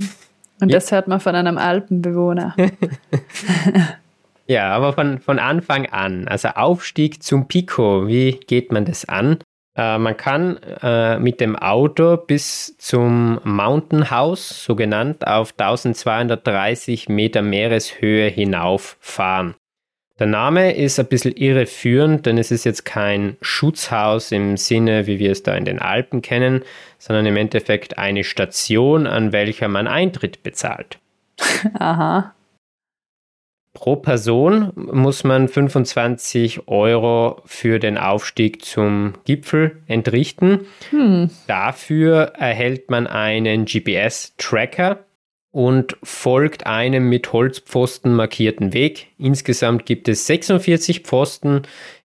[0.62, 0.78] Und Ja.
[0.78, 2.56] das hört man von einem Alpenbewohner.
[4.50, 9.38] Ja, aber von, von Anfang an, also Aufstieg zum Pico, wie geht man das an?
[9.78, 17.10] Äh, man kann äh, mit dem Auto bis zum Mountain House, so genannt, auf 1230
[17.10, 19.54] Meter Meereshöhe hinauffahren.
[20.18, 25.20] Der Name ist ein bisschen irreführend, denn es ist jetzt kein Schutzhaus im Sinne, wie
[25.20, 26.64] wir es da in den Alpen kennen,
[26.98, 30.98] sondern im Endeffekt eine Station, an welcher man Eintritt bezahlt.
[31.78, 32.34] Aha.
[33.74, 40.66] Pro Person muss man 25 Euro für den Aufstieg zum Gipfel entrichten.
[40.90, 41.30] Hm.
[41.48, 45.06] Dafür erhält man einen GPS-Tracker
[45.52, 49.08] und folgt einem mit Holzpfosten markierten Weg.
[49.18, 51.64] Insgesamt gibt es 46 Pfosten,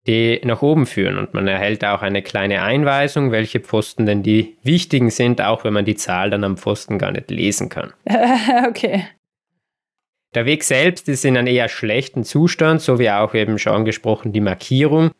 [0.07, 4.57] die nach oben führen und man erhält auch eine kleine Einweisung, welche Pfosten denn die
[4.63, 7.93] wichtigen sind, auch wenn man die Zahl dann am Pfosten gar nicht lesen kann.
[8.69, 9.05] okay.
[10.35, 14.33] Der Weg selbst ist in einem eher schlechten Zustand, so wie auch eben schon angesprochen
[14.33, 15.11] die Markierung.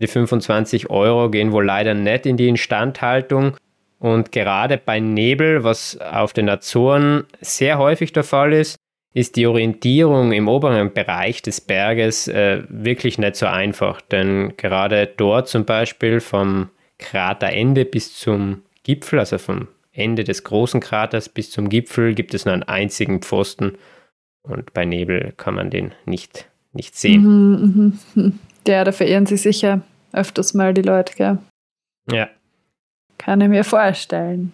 [0.00, 3.56] Die 25 Euro gehen wohl leider nicht in die Instandhaltung.
[3.98, 8.76] Und gerade bei Nebel, was auf den Azoren sehr häufig der Fall ist,
[9.14, 15.06] ist die Orientierung im oberen Bereich des Berges äh, wirklich nicht so einfach, denn gerade
[15.06, 21.52] dort zum Beispiel vom Kraterende bis zum Gipfel, also vom Ende des großen Kraters bis
[21.52, 23.78] zum Gipfel, gibt es nur einen einzigen Pfosten
[24.44, 27.22] und bei Nebel kann man den nicht, nicht sehen.
[27.22, 28.32] Mhm, mh.
[28.66, 31.38] Ja, da verehren sich sicher öfters mal die Leute, gell?
[32.10, 32.28] Ja.
[33.18, 34.52] Kann ich mir vorstellen.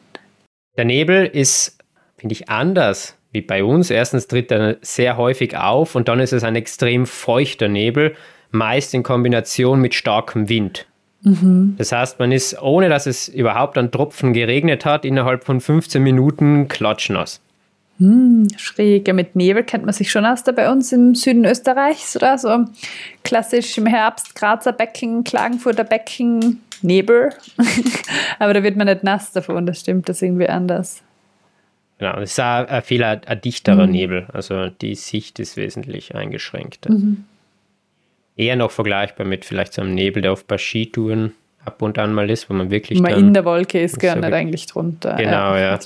[0.77, 1.79] Der Nebel ist,
[2.17, 3.91] finde ich, anders wie bei uns.
[3.91, 8.15] Erstens tritt er sehr häufig auf und dann ist es ein extrem feuchter Nebel,
[8.51, 10.87] meist in Kombination mit starkem Wind.
[11.23, 11.75] Mhm.
[11.79, 16.03] Das heißt, man ist, ohne dass es überhaupt an Tropfen geregnet hat, innerhalb von 15
[16.03, 17.41] Minuten klatschnass.
[18.01, 19.07] Hm, schräg.
[19.07, 22.39] Ja, mit Nebel kennt man sich schon aus da bei uns im Süden Österreichs, oder?
[22.39, 22.65] So
[23.23, 27.31] klassisch im Herbst Grazer Becken, Klagenfurter Becken, Nebel.
[28.39, 31.03] Aber da wird man nicht nass davon, das stimmt, das ist irgendwie anders.
[31.99, 33.93] Genau, es ist auch ein viel ein, ein dichterer mhm.
[33.93, 36.89] Nebel, also die Sicht ist wesentlich eingeschränkt.
[36.89, 37.25] Mhm.
[38.35, 41.35] Eher noch vergleichbar mit vielleicht so einem Nebel, der auf paar Skitouren
[41.65, 43.01] ab und an mal ist, wo man wirklich.
[43.01, 45.17] Man in der Wolke ist, gar so nicht eigentlich drunter.
[45.17, 45.75] Genau, ja.
[45.75, 45.79] ja.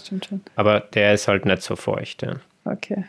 [0.56, 2.22] Aber der ist halt nicht so feucht.
[2.22, 2.36] Ja.
[2.64, 3.04] Okay.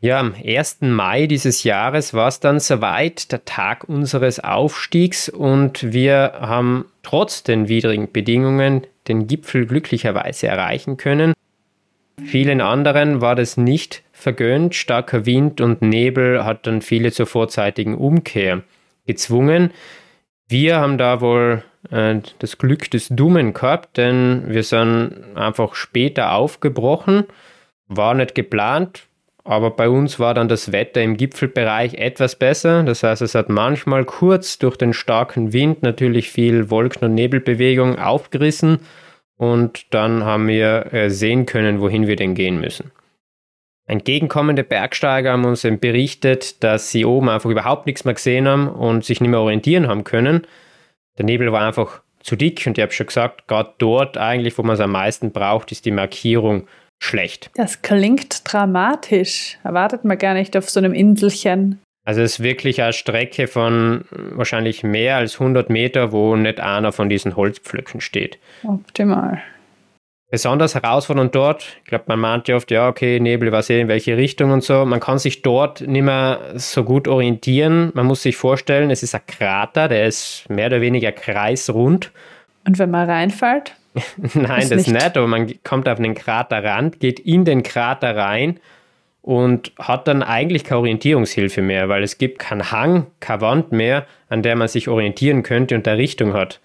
[0.00, 0.82] Ja, am 1.
[0.82, 7.42] Mai dieses Jahres war es dann soweit, der Tag unseres Aufstiegs und wir haben trotz
[7.42, 11.32] den widrigen Bedingungen den Gipfel glücklicherweise erreichen können.
[12.22, 14.74] Vielen anderen war das nicht vergönnt.
[14.74, 18.62] Starker Wind und Nebel hat dann viele zur vorzeitigen Umkehr
[19.06, 19.70] gezwungen.
[20.48, 26.32] Wir haben da wohl äh, das Glück des Dummen gehabt, denn wir sind einfach später
[26.32, 27.24] aufgebrochen.
[27.88, 29.06] War nicht geplant,
[29.44, 32.82] aber bei uns war dann das Wetter im Gipfelbereich etwas besser.
[32.82, 37.98] Das heißt, es hat manchmal kurz durch den starken Wind natürlich viel Wolken- und Nebelbewegung
[37.98, 38.80] aufgerissen
[39.36, 42.90] und dann haben wir äh, sehen können, wohin wir denn gehen müssen.
[43.86, 49.04] Entgegenkommende Bergsteiger haben uns berichtet, dass sie oben einfach überhaupt nichts mehr gesehen haben und
[49.04, 50.46] sich nicht mehr orientieren haben können.
[51.18, 54.62] Der Nebel war einfach zu dick und ich habe schon gesagt, gerade dort eigentlich, wo
[54.62, 56.66] man es am meisten braucht, ist die Markierung
[57.02, 57.50] schlecht.
[57.56, 59.58] Das klingt dramatisch.
[59.62, 61.80] Erwartet man gar nicht auf so einem Inselchen.
[62.06, 66.92] Also es ist wirklich eine Strecke von wahrscheinlich mehr als 100 Meter, wo nicht einer
[66.92, 68.38] von diesen Holzpflöcken steht.
[68.62, 69.42] Optimal.
[70.34, 74.16] Besonders herausfordernd dort, ich glaube, man meint ja oft, ja, okay, Nebel, was in welche
[74.16, 74.84] Richtung und so.
[74.84, 77.92] Man kann sich dort nicht mehr so gut orientieren.
[77.94, 82.10] Man muss sich vorstellen, es ist ein Krater, der ist mehr oder weniger kreisrund.
[82.66, 83.76] Und wenn man reinfällt?
[84.34, 84.90] Nein, das nicht.
[84.90, 88.58] nicht, aber man kommt auf den Kraterrand, geht in den Krater rein
[89.22, 94.04] und hat dann eigentlich keine Orientierungshilfe mehr, weil es gibt keinen Hang, keine Wand mehr,
[94.28, 96.58] an der man sich orientieren könnte und der Richtung hat.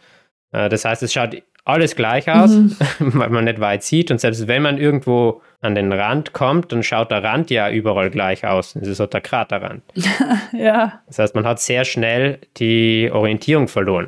[0.54, 1.36] Äh, das heißt, es schaut
[1.70, 2.76] alles gleich aus, mhm.
[3.00, 6.84] weil man nicht weit sieht und selbst wenn man irgendwo an den Rand kommt, dann
[6.84, 8.74] schaut der Rand ja überall gleich aus.
[8.74, 9.84] Das ist halt der Kraterrand.
[10.54, 11.02] ja.
[11.08, 14.08] Das heißt, man hat sehr schnell die Orientierung verloren.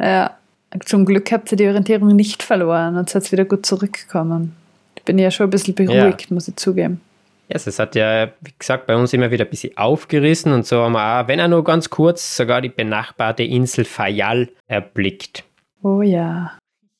[0.00, 0.36] Ja.
[0.84, 4.54] Zum Glück habt ihr die Orientierung nicht verloren und seid wieder gut zurückgekommen.
[4.94, 6.34] Ich bin ja schon ein bisschen beruhigt, ja.
[6.34, 7.00] muss ich zugeben.
[7.48, 10.64] Ja, yes, es hat ja, wie gesagt, bei uns immer wieder ein bisschen aufgerissen und
[10.64, 15.42] so haben wir auch, wenn er nur ganz kurz, sogar die benachbarte Insel Fayal erblickt.
[15.82, 16.52] Oh ja.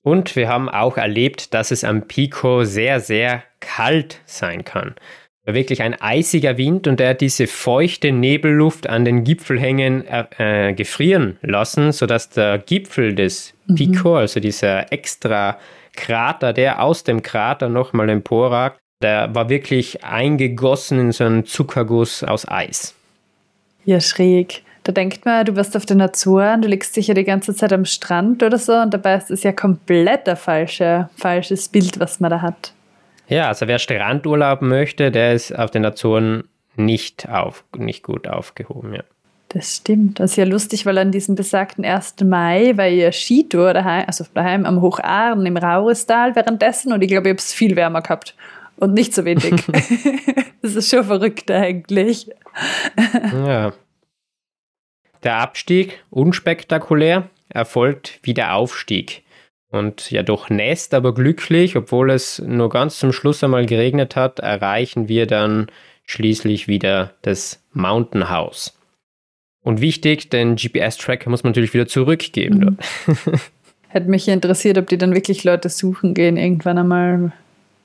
[0.03, 4.95] Und wir haben auch erlebt, dass es am Pico sehr, sehr kalt sein kann.
[5.45, 11.39] Wirklich ein eisiger Wind und der hat diese feuchte Nebelluft an den Gipfelhängen äh, gefrieren
[11.43, 13.75] lassen, sodass der Gipfel des mhm.
[13.75, 14.17] Pico, mhm.
[14.17, 15.59] also dieser extra
[15.97, 22.23] Krater, der aus dem Krater nochmal emporragt, der war wirklich eingegossen in so einen Zuckerguss
[22.23, 22.95] aus Eis.
[23.85, 24.63] Ja, schräg.
[24.85, 27.85] Da denkt man, du wirst auf den Azoren, du liegst sicher die ganze Zeit am
[27.85, 32.31] Strand oder so und dabei ist es ja komplett ein falsche, falsches Bild, was man
[32.31, 32.73] da hat.
[33.29, 36.45] Ja, also wer Strandurlaub möchte, der ist auf den Azoren
[36.77, 39.03] nicht, auf, nicht gut aufgehoben, ja.
[39.51, 40.21] Das stimmt.
[40.21, 42.17] Das ist ja lustig, weil an diesem besagten 1.
[42.25, 47.29] Mai war ihr Skitour daheim, also daheim am Hocharen im Rauristal währenddessen und ich glaube,
[47.29, 48.37] ich habe es viel wärmer gehabt
[48.77, 49.45] und nicht so wenig.
[50.63, 52.31] das ist schon verrückt eigentlich.
[53.45, 53.73] ja.
[55.23, 59.23] Der Abstieg, unspektakulär, erfolgt wie der Aufstieg.
[59.71, 64.41] Und ja, doch nest, aber glücklich, obwohl es nur ganz zum Schluss einmal geregnet hat,
[64.41, 65.69] erreichen wir dann
[66.07, 68.77] schließlich wieder das Mountain House.
[69.63, 72.79] Und wichtig, den GPS-Tracker muss man natürlich wieder zurückgeben.
[73.07, 73.15] Mhm.
[73.89, 77.33] Hätte mich interessiert, ob die dann wirklich Leute suchen gehen, irgendwann einmal,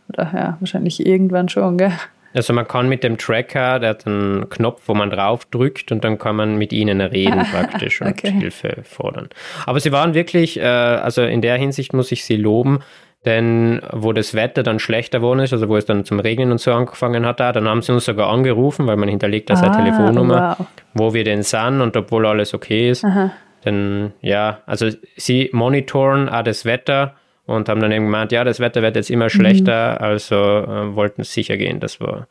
[0.09, 1.93] oder ja, wahrscheinlich irgendwann schon, gell?
[2.35, 6.03] Also man kann mit dem Tracker, der hat einen Knopf, wo man drauf drückt und
[6.03, 8.31] dann kann man mit ihnen reden praktisch und okay.
[8.31, 9.29] Hilfe fordern.
[9.65, 12.79] Aber sie waren wirklich, äh, also in der Hinsicht muss ich sie loben,
[13.23, 16.59] denn wo das Wetter dann schlechter geworden ist, also wo es dann zum Regnen und
[16.59, 19.77] so angefangen hat, dann haben sie uns sogar angerufen, weil man hinterlegt da seine ah,
[19.77, 20.67] Telefonnummer, wow.
[20.93, 23.03] wo wir denn sind und obwohl alles okay ist.
[23.03, 23.31] Aha.
[23.63, 27.15] Denn ja, also sie monitoren auch das Wetter
[27.45, 30.05] und haben dann eben gemeint, ja, das Wetter wird jetzt immer schlechter, mhm.
[30.05, 32.27] also äh, wollten sicher gehen, dass wir,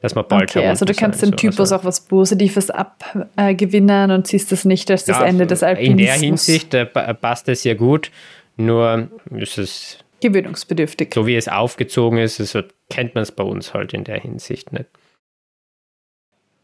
[0.00, 1.36] dass wir bald Okay, also du kannst dem so.
[1.36, 5.46] Typus also, auch was Positives abgewinnen äh, und siehst das nicht als das ja, Ende
[5.46, 6.00] des Alpinismus.
[6.00, 8.10] In der Hinsicht äh, passt es ja gut,
[8.56, 11.12] nur ist es gewöhnungsbedürftig.
[11.14, 14.72] So wie es aufgezogen ist, so kennt man es bei uns halt in der Hinsicht
[14.72, 14.86] nicht.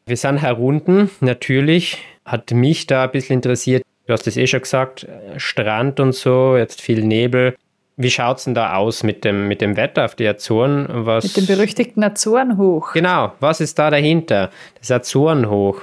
[0.07, 4.63] Wir sind herunten, natürlich hat mich da ein bisschen interessiert, du hast es eh schon
[4.63, 7.55] gesagt, Strand und so, jetzt viel Nebel.
[7.97, 10.87] Wie schaut es denn da aus mit dem, mit dem Wetter auf die Azoren?
[10.89, 12.93] Was, mit dem berüchtigten Azorenhoch.
[12.95, 14.51] Genau, was ist da dahinter?
[14.79, 15.81] Das Azorenhoch.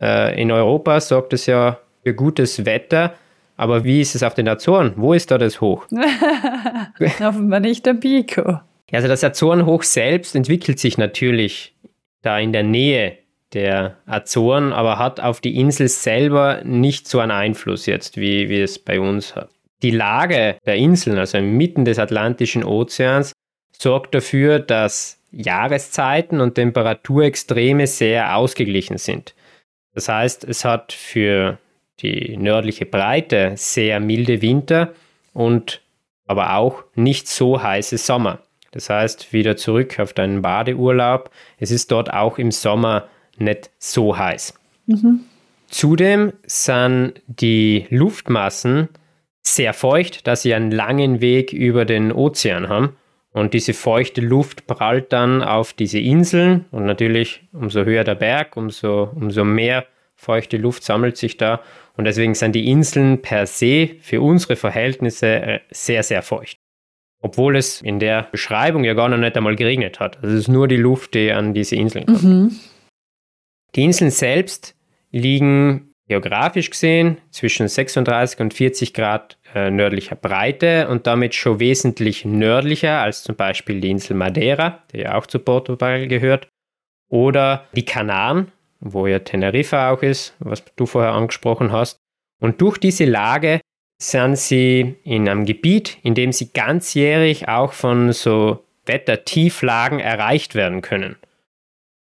[0.00, 3.14] Äh, in Europa sorgt es ja für gutes Wetter,
[3.56, 4.92] aber wie ist es auf den Azoren?
[4.96, 5.86] Wo ist da das Hoch?
[7.20, 8.60] Offenbar nicht der Pico.
[8.92, 11.74] Also das Azorenhoch selbst entwickelt sich natürlich
[12.22, 13.18] da in der Nähe
[13.52, 18.60] der Azoren, aber hat auf die Insel selber nicht so einen Einfluss jetzt, wie, wie
[18.60, 19.50] es bei uns hat.
[19.82, 23.32] Die Lage der Inseln, also inmitten des Atlantischen Ozeans,
[23.72, 29.34] sorgt dafür, dass Jahreszeiten und Temperaturextreme sehr ausgeglichen sind.
[29.94, 31.58] Das heißt, es hat für
[32.00, 34.92] die nördliche Breite sehr milde Winter
[35.32, 35.82] und
[36.26, 38.40] aber auch nicht so heiße Sommer.
[38.70, 41.30] Das heißt, wieder zurück auf deinen Badeurlaub.
[41.58, 43.08] Es ist dort auch im Sommer
[43.38, 44.54] nicht so heiß.
[44.86, 45.20] Mhm.
[45.68, 48.88] Zudem sind die Luftmassen
[49.54, 52.96] sehr feucht, dass sie einen langen Weg über den Ozean haben.
[53.32, 56.64] Und diese feuchte Luft prallt dann auf diese Inseln.
[56.70, 59.86] Und natürlich, umso höher der Berg, umso, umso mehr
[60.16, 61.60] feuchte Luft sammelt sich da.
[61.96, 66.58] Und deswegen sind die Inseln per se für unsere Verhältnisse äh, sehr, sehr feucht.
[67.20, 70.16] Obwohl es in der Beschreibung ja gar noch nicht einmal geregnet hat.
[70.22, 72.22] Also es ist nur die Luft, die an diese Inseln kommt.
[72.22, 72.56] Mhm.
[73.74, 74.76] Die Inseln selbst
[75.10, 82.24] liegen geografisch gesehen zwischen 36 und 40 Grad äh, nördlicher Breite und damit schon wesentlich
[82.24, 86.48] nördlicher als zum Beispiel die Insel Madeira, die ja auch zu Portugal gehört,
[87.10, 91.98] oder die Kanaren, wo ja Teneriffa auch ist, was du vorher angesprochen hast.
[92.40, 93.60] Und durch diese Lage
[94.00, 100.82] sind sie in einem Gebiet, in dem sie ganzjährig auch von so Wettertieflagen erreicht werden
[100.82, 101.16] können.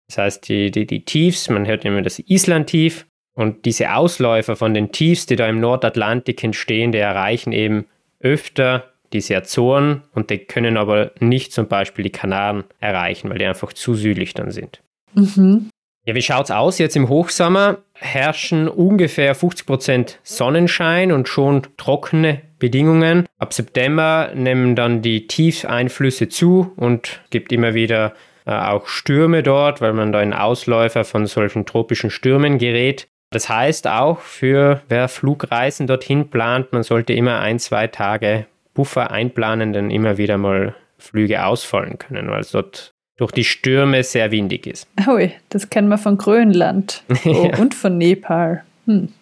[0.08, 4.74] Das heißt, die, die, die Tiefs, man hört immer das Island-Tief und diese Ausläufer von
[4.74, 7.86] den Tiefs, die da im Nordatlantik entstehen, die erreichen eben
[8.20, 13.46] öfter diese Azoren und die können aber nicht zum Beispiel die Kanaren erreichen, weil die
[13.46, 14.82] einfach zu südlich dann sind.
[15.14, 15.70] Mhm.
[16.06, 16.78] Ja, wie schaut es aus?
[16.78, 23.26] Jetzt im Hochsommer herrschen ungefähr 50% Sonnenschein und schon trockene Bedingungen.
[23.38, 28.14] Ab September nehmen dann die Tiefeinflüsse zu und gibt immer wieder
[28.46, 33.06] äh, auch Stürme dort, weil man da in Ausläufer von solchen tropischen Stürmen gerät.
[33.30, 39.10] Das heißt auch für wer Flugreisen dorthin plant, man sollte immer ein, zwei Tage Buffer
[39.12, 44.30] einplanen, denn immer wieder mal Flüge ausfallen können, weil es dort durch die Stürme sehr
[44.30, 44.88] windig ist.
[45.06, 47.58] Ui, das kennen wir von Grönland oh, ja.
[47.58, 48.64] und von Nepal.
[48.86, 49.12] Hm.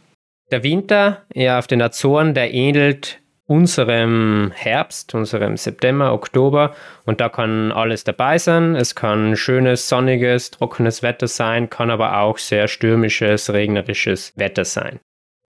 [0.50, 6.74] Der Winter ja, auf den Azoren, der ähnelt unserem Herbst, unserem September, Oktober.
[7.06, 8.76] Und da kann alles dabei sein.
[8.76, 15.00] Es kann schönes, sonniges, trockenes Wetter sein, kann aber auch sehr stürmisches, regnerisches Wetter sein.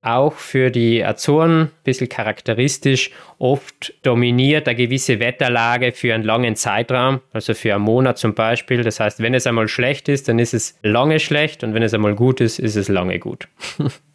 [0.01, 3.11] Auch für die Azoren ein bisschen charakteristisch.
[3.37, 8.81] Oft dominiert eine gewisse Wetterlage für einen langen Zeitraum, also für einen Monat zum Beispiel.
[8.81, 11.93] Das heißt, wenn es einmal schlecht ist, dann ist es lange schlecht und wenn es
[11.93, 13.49] einmal gut ist, ist es lange gut.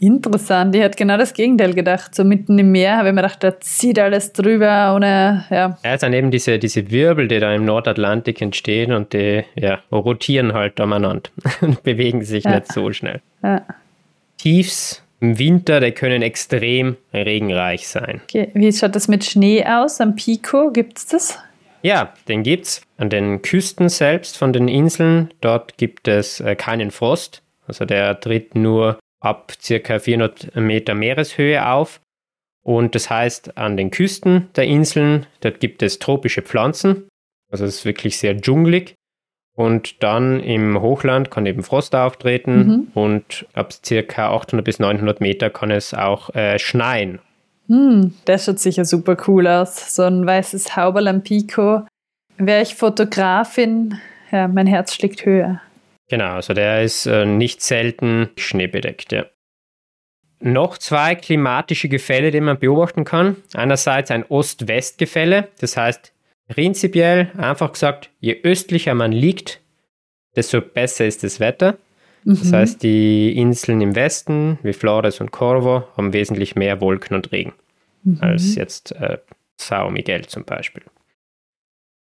[0.00, 2.14] Interessant, ich hätte genau das Gegenteil gedacht.
[2.14, 5.76] So mitten im Meer habe ich mir gedacht, da zieht alles drüber ohne, ja.
[5.82, 9.80] Ja, es sind eben diese, diese Wirbel, die da im Nordatlantik entstehen und die ja,
[9.90, 11.30] rotieren halt umeinander
[11.62, 12.56] und bewegen sich ja.
[12.56, 13.20] nicht so schnell.
[13.42, 13.62] Ja.
[14.36, 18.20] Tiefs im Winter, die können extrem regenreich sein.
[18.24, 18.50] Okay.
[18.54, 20.00] Wie schaut das mit Schnee aus?
[20.00, 21.38] Am Pico gibt es das?
[21.82, 25.30] Ja, den gibt es an den Küsten selbst von den Inseln.
[25.40, 27.42] Dort gibt es äh, keinen Frost.
[27.66, 32.00] Also der tritt nur ab circa 400 Meter Meereshöhe auf.
[32.62, 37.08] Und das heißt, an den Küsten der Inseln, dort gibt es tropische Pflanzen.
[37.50, 38.94] Also es ist wirklich sehr dschungelig.
[39.56, 42.86] Und dann im Hochland kann eben Frost auftreten mhm.
[42.94, 47.18] und ab circa 800 bis 900 Meter kann es auch äh, schneien.
[47.66, 49.96] Hm, das schaut sicher super cool aus.
[49.96, 51.82] So ein weißes Hauberl am Pico.
[52.36, 53.98] Wäre ich Fotografin,
[54.30, 55.60] ja, mein Herz schlägt höher.
[56.08, 59.26] Genau, also der ist äh, nicht selten schneebedeckt, ja.
[60.40, 63.36] noch zwei klimatische Gefälle, die man beobachten kann.
[63.54, 66.12] Einerseits ein Ost-West-Gefälle, das heißt
[66.48, 69.60] prinzipiell einfach gesagt, je östlicher man liegt,
[70.34, 71.76] desto besser ist das Wetter.
[72.24, 72.38] Mhm.
[72.38, 77.32] Das heißt, die Inseln im Westen, wie Flores und Corvo, haben wesentlich mehr Wolken und
[77.32, 77.52] Regen
[78.02, 78.18] mhm.
[78.20, 79.18] als jetzt äh,
[79.56, 80.82] Sao Miguel zum Beispiel.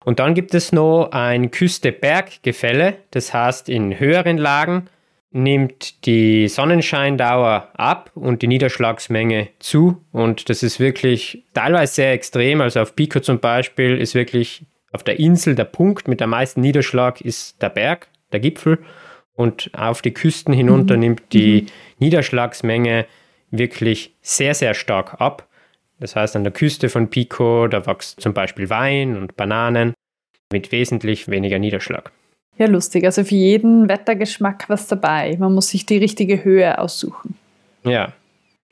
[0.05, 4.89] Und dann gibt es noch ein Küste-Berg-Gefälle, das heißt, in höheren Lagen
[5.33, 10.03] nimmt die Sonnenscheindauer ab und die Niederschlagsmenge zu.
[10.13, 12.61] Und das ist wirklich teilweise sehr extrem.
[12.61, 16.61] Also auf Pico zum Beispiel ist wirklich auf der Insel der Punkt mit dem meisten
[16.61, 18.79] Niederschlag ist der Berg, der Gipfel.
[19.35, 21.01] Und auf die Küsten hinunter mhm.
[21.01, 21.69] nimmt die mhm.
[22.01, 23.07] Niederschlagsmenge
[23.53, 25.49] wirklich sehr, sehr stark ab.
[26.01, 29.95] Das heißt, an der Küste von Pico, da wächst zum Beispiel Wein und Bananen
[30.51, 32.11] mit wesentlich weniger Niederschlag.
[32.59, 33.05] Ja, lustig.
[33.05, 35.37] Also für jeden Wettergeschmack was dabei.
[35.39, 37.37] Man muss sich die richtige Höhe aussuchen.
[37.85, 38.13] Ja.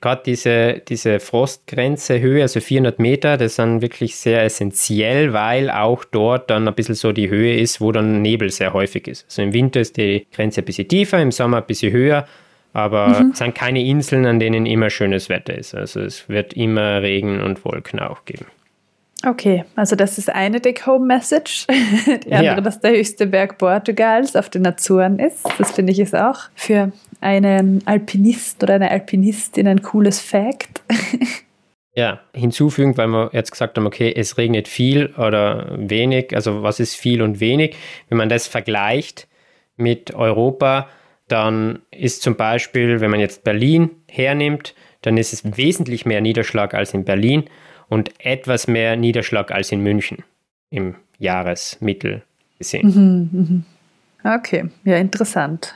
[0.00, 5.70] Gerade diese, diese Frostgrenze Höhe, also 400 Meter, das ist dann wirklich sehr essentiell, weil
[5.70, 9.24] auch dort dann ein bisschen so die Höhe ist, wo dann Nebel sehr häufig ist.
[9.24, 12.28] Also im Winter ist die Grenze ein bisschen tiefer, im Sommer ein bisschen höher,
[12.72, 13.30] aber mhm.
[13.32, 15.74] es sind keine Inseln, an denen immer schönes Wetter ist.
[15.74, 18.46] Also es wird immer Regen und Wolken auch geben.
[19.26, 21.66] Okay, also das ist eine Take-Home-Message.
[22.06, 22.60] Die andere, ja.
[22.60, 25.44] dass der höchste Berg Portugals auf den Azoren ist.
[25.58, 30.82] Das finde ich ist auch für einen Alpinist oder eine Alpinistin ein cooles Fact.
[31.98, 36.78] Ja, hinzufügen, weil wir jetzt gesagt haben, okay, es regnet viel oder wenig, also was
[36.78, 37.74] ist viel und wenig?
[38.08, 39.26] Wenn man das vergleicht
[39.76, 40.88] mit Europa,
[41.28, 46.74] dann ist zum Beispiel, wenn man jetzt Berlin hernimmt, dann ist es wesentlich mehr Niederschlag
[46.74, 47.44] als in Berlin
[47.88, 50.24] und etwas mehr Niederschlag als in München
[50.70, 52.22] im Jahresmittel
[52.58, 52.88] gesehen.
[52.88, 53.64] Mhm, mhm.
[54.24, 55.74] Okay, ja, interessant.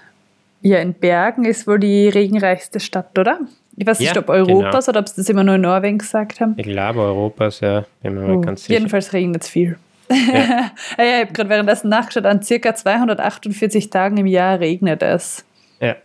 [0.60, 3.40] Ja, in Bergen ist wohl die regenreichste Stadt, oder?
[3.76, 4.92] Ich weiß nicht, ja, ob Europas genau.
[4.92, 6.54] oder ob sie das immer nur in Norwegen gesagt haben.
[6.56, 8.78] Ich glaube Europas, ja, bin mir oh, ganz sicher.
[8.78, 9.78] Jedenfalls regnet es viel.
[10.32, 10.70] Ja.
[10.98, 15.44] ja, ich habe gerade währenddessen nachgeschaut, an circa 248 Tagen im Jahr regnet es.
[15.80, 15.96] Ja.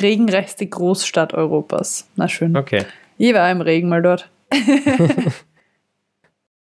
[0.00, 2.08] Regenreichste Großstadt Europas.
[2.16, 2.56] Na schön.
[2.56, 2.84] Okay.
[3.18, 4.30] Ich war im Regen mal dort.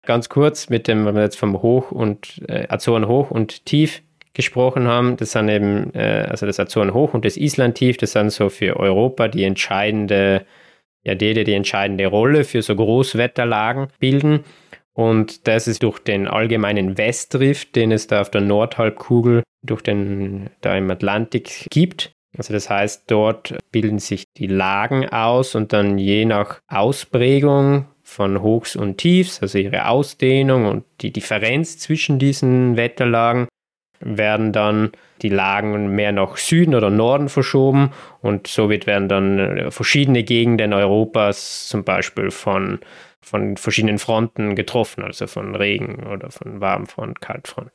[0.05, 4.01] Ganz kurz mit dem, wenn wir jetzt vom Hoch und äh, Azoren hoch und tief
[4.33, 8.11] gesprochen haben, das sind eben, äh, also das Azoren hoch und das Island tief, das
[8.11, 10.45] sind so für Europa die entscheidende,
[11.03, 14.43] ja, die, die entscheidende Rolle für so Großwetterlagen bilden.
[14.93, 20.49] Und das ist durch den allgemeinen Westrift, den es da auf der Nordhalbkugel durch den
[20.61, 22.11] da im Atlantik gibt.
[22.37, 28.41] Also das heißt, dort bilden sich die Lagen aus und dann je nach Ausprägung von
[28.41, 33.47] Hochs und Tiefs, also ihre Ausdehnung und die Differenz zwischen diesen Wetterlagen,
[33.99, 34.91] werden dann
[35.21, 37.91] die Lagen mehr nach Süden oder Norden verschoben
[38.21, 42.79] und somit werden dann verschiedene Gegenden Europas zum Beispiel von,
[43.23, 47.71] von verschiedenen Fronten getroffen, also von Regen oder von Warmfront, Kaltfront.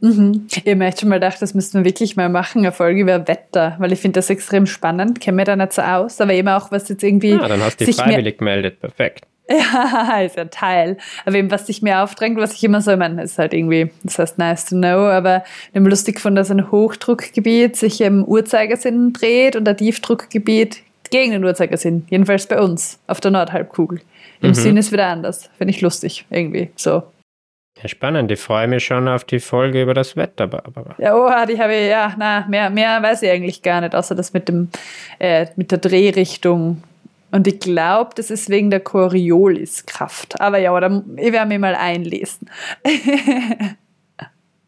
[0.00, 0.46] Mhm.
[0.50, 3.00] Ich habe mir echt schon mal gedacht, das müssten wir wirklich mal machen, eine Folge
[3.00, 6.34] über Wetter, weil ich finde das extrem spannend, kenne mir da nicht so aus, aber
[6.34, 7.30] eben auch, was jetzt irgendwie.
[7.30, 9.26] Ja, dann hast du dich freiwillig gemeldet, perfekt.
[9.50, 10.98] Ja, ist ja Teil.
[11.24, 13.90] Aber eben, was sich mir aufdrängt, was ich immer so, ich meine, ist halt irgendwie,
[14.02, 18.24] das heißt nice to know, aber ich habe lustig gefunden, dass ein Hochdruckgebiet sich im
[18.24, 22.06] Uhrzeigersinn dreht und ein Tiefdruckgebiet gegen den Uhrzeigersinn.
[22.10, 24.00] Jedenfalls bei uns, auf der Nordhalbkugel.
[24.40, 24.54] Im mhm.
[24.54, 25.50] Sinn ist wieder anders.
[25.58, 27.02] Finde ich lustig, irgendwie, so.
[27.82, 28.30] Ja, spannend.
[28.32, 30.96] Ich freue mich schon auf die Folge über das Wetter, Barbara.
[30.98, 34.14] Ja, oh, die habe ich, ja, na, mehr, mehr weiß ich eigentlich gar nicht, außer
[34.14, 34.68] das mit dem,
[35.20, 36.82] äh, mit der Drehrichtung
[37.30, 40.40] und ich glaube, das ist wegen der Corioliskraft.
[40.40, 42.48] Aber ja, oder ich werde mich mal einlesen.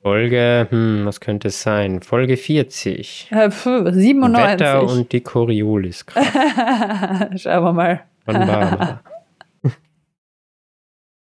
[0.03, 2.01] Folge, hm, was könnte es sein?
[2.01, 3.29] Folge 40.
[3.31, 4.61] Äh, pf, 97.
[4.61, 6.33] Wetter und die Corioliskraft.
[7.39, 8.01] Schauen wir mal.
[8.25, 9.01] Von Barbara.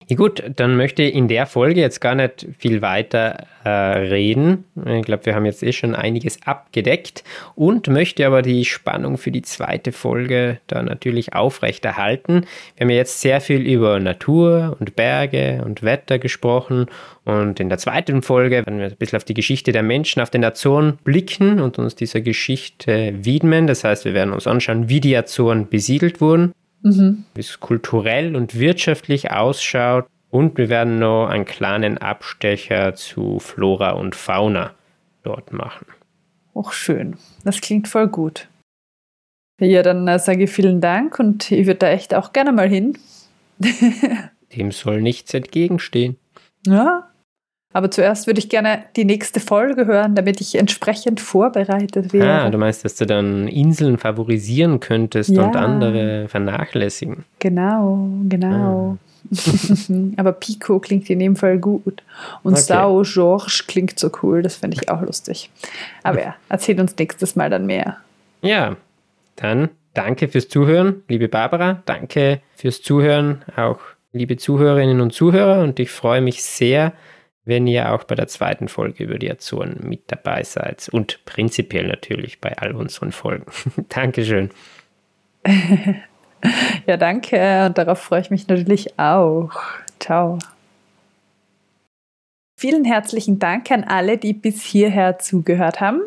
[0.09, 4.64] Ja, gut, dann möchte ich in der Folge jetzt gar nicht viel weiter äh, reden.
[4.84, 7.24] Ich glaube, wir haben jetzt eh schon einiges abgedeckt
[7.57, 12.46] und möchte aber die Spannung für die zweite Folge da natürlich aufrechterhalten.
[12.76, 16.86] Wir haben ja jetzt sehr viel über Natur und Berge und Wetter gesprochen
[17.24, 20.30] und in der zweiten Folge werden wir ein bisschen auf die Geschichte der Menschen auf
[20.30, 23.66] den Azoren blicken und uns dieser Geschichte widmen.
[23.66, 26.52] Das heißt, wir werden uns anschauen, wie die Azoren besiedelt wurden
[26.82, 27.24] mhm.
[27.34, 30.06] wie es kulturell und wirtschaftlich ausschaut.
[30.30, 34.72] Und wir werden noch einen kleinen Abstecher zu Flora und Fauna
[35.22, 35.86] dort machen.
[36.54, 37.16] Auch schön.
[37.44, 38.48] Das klingt voll gut.
[39.60, 42.68] Ja, dann äh, sage ich vielen Dank und ich würde da echt auch gerne mal
[42.68, 42.98] hin.
[44.56, 46.16] Dem soll nichts entgegenstehen.
[46.66, 47.08] Ja,
[47.76, 52.44] Aber zuerst würde ich gerne die nächste Folge hören, damit ich entsprechend vorbereitet wäre.
[52.44, 55.44] Ah, du meinst, dass du dann Inseln favorisieren könntest ja.
[55.44, 57.26] und andere vernachlässigen.
[57.38, 58.96] Genau, genau.
[59.30, 60.08] Ah.
[60.16, 62.02] Aber Pico klingt in dem Fall gut.
[62.42, 62.62] Und okay.
[62.62, 65.50] Sao Georges klingt so cool, das finde ich auch lustig.
[66.02, 67.98] Aber ja, erzähl uns nächstes Mal dann mehr.
[68.40, 68.76] Ja,
[69.36, 71.82] dann danke fürs Zuhören, liebe Barbara.
[71.84, 73.80] Danke fürs Zuhören, auch
[74.14, 75.62] liebe Zuhörerinnen und Zuhörer.
[75.62, 76.94] Und ich freue mich sehr,
[77.47, 80.88] wenn ihr auch bei der zweiten Folge über die Azoren mit dabei seid.
[80.90, 83.47] Und prinzipiell natürlich bei all unseren Folgen.
[83.88, 84.51] Dankeschön.
[86.86, 87.66] ja, danke.
[87.66, 89.53] Und darauf freue ich mich natürlich auch.
[90.01, 90.38] Ciao.
[92.59, 96.01] Vielen herzlichen Dank an alle, die bis hierher zugehört haben.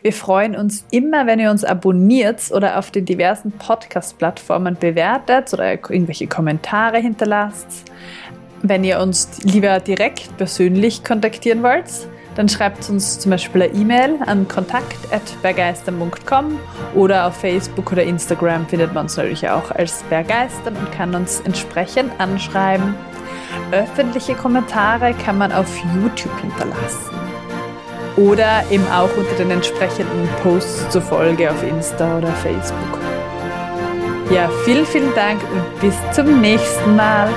[0.00, 5.72] Wir freuen uns immer, wenn ihr uns abonniert oder auf den diversen Podcast-Plattformen bewertet oder
[5.72, 7.90] irgendwelche Kommentare hinterlasst.
[8.62, 14.18] Wenn ihr uns lieber direkt persönlich kontaktieren wollt, dann schreibt uns zum Beispiel eine E-Mail
[14.26, 16.58] an kontakt.bergeistern.com
[16.94, 21.40] oder auf Facebook oder Instagram findet man uns natürlich auch als Bergeistern und kann uns
[21.40, 22.94] entsprechend anschreiben.
[23.72, 27.16] Öffentliche Kommentare kann man auf YouTube hinterlassen
[28.16, 32.98] oder eben auch unter den entsprechenden Posts zur Folge auf Insta oder Facebook.
[34.30, 37.28] Ja, vielen, vielen Dank und bis zum nächsten Mal.